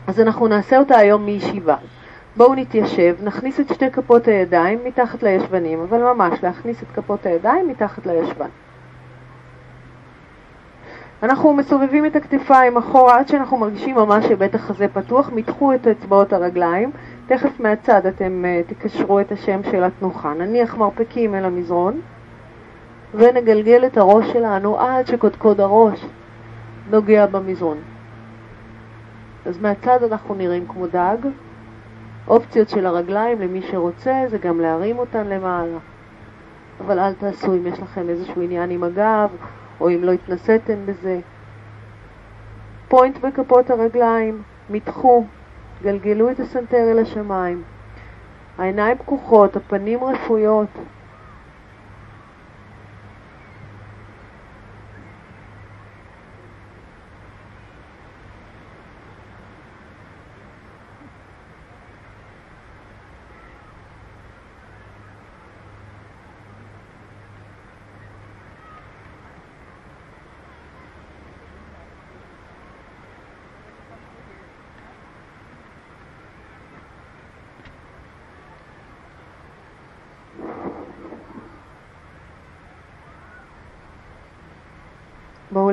[0.06, 1.76] אז אנחנו נעשה אותה היום מישיבה.
[2.36, 7.68] בואו נתיישב, נכניס את שתי כפות הידיים מתחת לישבנים, אבל ממש להכניס את כפות הידיים
[7.68, 8.48] מתחת לישבן.
[11.22, 16.32] אנחנו מסובבים את הכתפיים אחורה עד שאנחנו מרגישים ממש שבית החזה פתוח, מתחו את אצבעות
[16.32, 16.90] הרגליים,
[17.26, 20.34] תכף מהצד אתם uh, תקשרו את השם של התנוחה.
[20.34, 22.00] נניח מרפקים אל המזרון
[23.14, 26.04] ונגלגל את הראש שלנו עד שקודקוד הראש
[26.90, 27.78] נוגע במזרון.
[29.46, 31.16] אז מהצד אנחנו נראים כמו דג.
[32.28, 35.78] אופציות של הרגליים למי שרוצה זה גם להרים אותן למעלה.
[36.80, 39.30] אבל אל תעשו אם יש לכם איזשהו עניין עם הגב
[39.80, 41.20] או אם לא התנסיתם בזה.
[42.88, 45.24] פוינט בכפות הרגליים, מתחו,
[45.82, 47.62] גלגלו את הסנטר אל השמיים.
[48.58, 50.68] העיניים פקוחות, הפנים רפויות.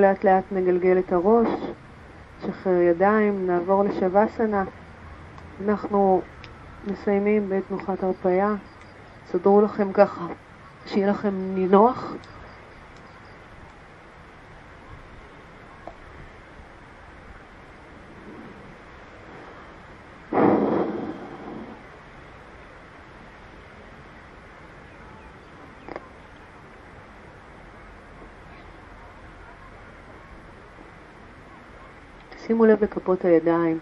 [0.05, 1.47] לאט לאט נגלגל את הראש,
[2.45, 4.63] שחרר ידיים, נעבור לשווסנה.
[5.65, 6.21] אנחנו
[6.87, 8.53] מסיימים בתנוחת הרפאיה.
[9.31, 10.25] סדרו לכם ככה,
[10.85, 12.13] שיהיה לכם נינוח.
[32.55, 33.79] שימו לב לכפות הידיים,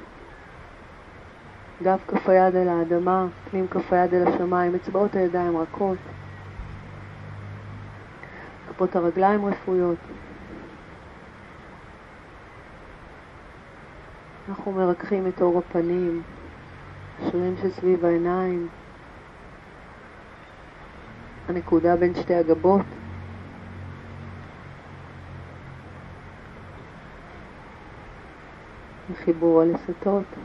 [1.84, 5.98] גב כף היד אל האדמה, פנים כף היד אל השמיים, אצבעות הידיים רכות,
[8.70, 9.98] כפות הרגליים רפויות.
[14.50, 16.22] אנחנו מרככים את אור הפנים,
[17.20, 18.68] שרירים שסביב העיניים,
[21.48, 23.03] הנקודה בין שתי הגבות.
[29.10, 30.36] וחיבור הלסתות.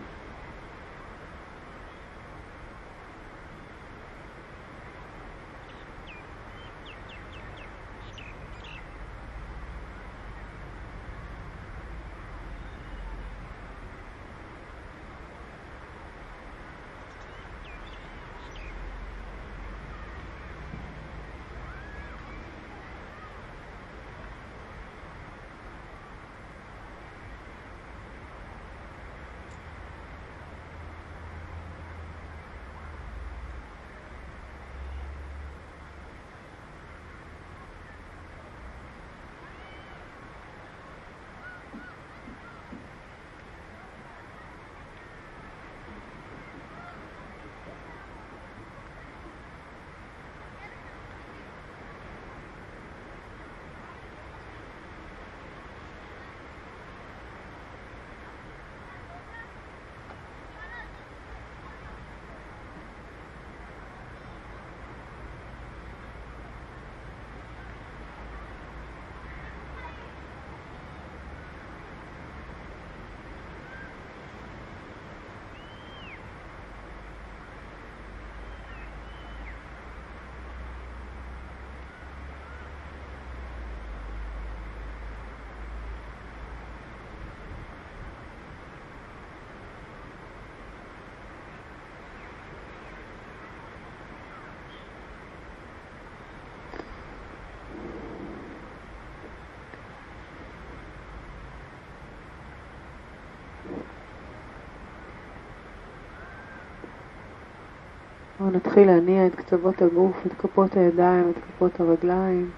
[108.49, 112.51] בואו נתחיל להניע את קצוות הגוף, את כפות הידיים, את כפות הרגליים.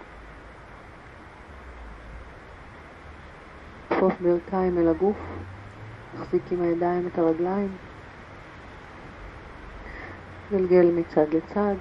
[3.91, 5.17] לכפוף ברכיים אל הגוף,
[6.15, 7.69] נחזיק עם הידיים את הרגליים.
[10.51, 11.75] גלגל מצד לצד.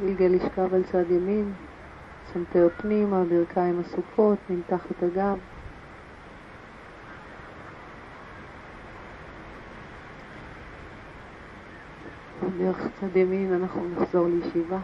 [0.00, 1.52] גלגל לשכב על צד ימין,
[2.32, 5.38] סנטר פנימה, ברכיים אסופות, נמתח את הגב.
[12.70, 14.78] דרך צד ימין אנחנו נחזור לישיבה.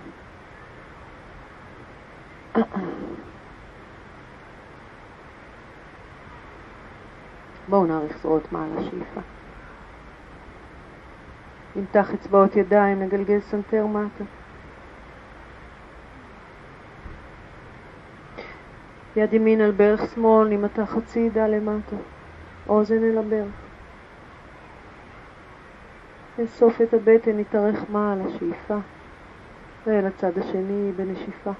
[7.69, 9.21] בואו נאריך זרועות מעלה שאיפה.
[11.77, 14.25] נמתח אצבעות ידיים, נגלגל סנטר מטה.
[19.17, 21.97] יד ימין על ברך שמאל, נמתח הצידה למטה.
[22.69, 23.66] אוזן אל הברך.
[26.39, 28.77] נאסוף את הבטן, נתארך מעל השאיפה,
[29.87, 31.51] ואל הצד השני בנשיפה.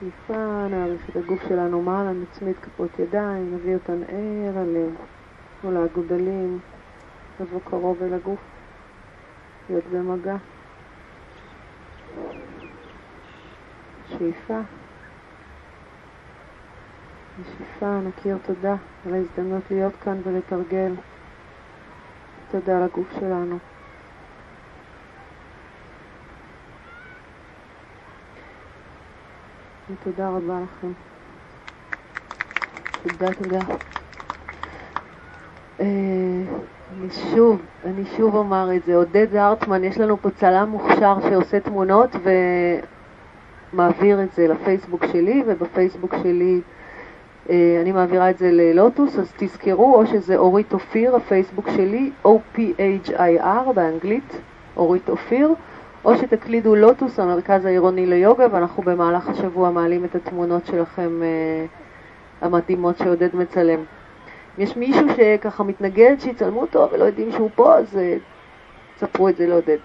[0.00, 4.94] שאיפה, נעריך את הגוף שלנו מעלה, נצמיד כפות ידיים, נביא אותן ער הלב,
[5.64, 6.58] מול האגודלים,
[7.40, 8.40] לבוא קרוב אל הגוף,
[9.70, 10.36] להיות במגע.
[14.08, 14.60] שאיפה.
[17.40, 18.74] נשיפה, נכיר תודה
[19.06, 20.92] על ההזדמנות להיות כאן ולתרגל.
[22.50, 23.58] תודה לגוף שלנו.
[29.90, 30.92] ותודה רבה לכם.
[33.02, 33.58] תודה, תודה.
[35.80, 35.86] אה,
[36.92, 41.60] אני שוב, אני שוב אומר את זה, עודד זרטמן, יש לנו פה צלם מוכשר שעושה
[41.60, 42.10] תמונות
[43.72, 46.60] ומעביר את זה לפייסבוק שלי, ובפייסבוק שלי
[47.50, 54.40] אני מעבירה את זה ללוטוס, אז תזכרו, או שזה אורית אופיר, הפייסבוק שלי, O-P-H-I-R באנגלית,
[54.76, 55.54] אורית אופיר,
[56.04, 61.66] או שתקלידו לוטוס, המרכז העירוני ליוגה, ואנחנו במהלך השבוע מעלים את התמונות שלכם אה,
[62.40, 63.78] המדהימות שעודד מצלם.
[64.58, 68.16] אם יש מישהו שככה מתנגד שיצלמו אותו ולא יודעים שהוא פה, אז אה,
[68.98, 69.78] ספרו את זה לעודד.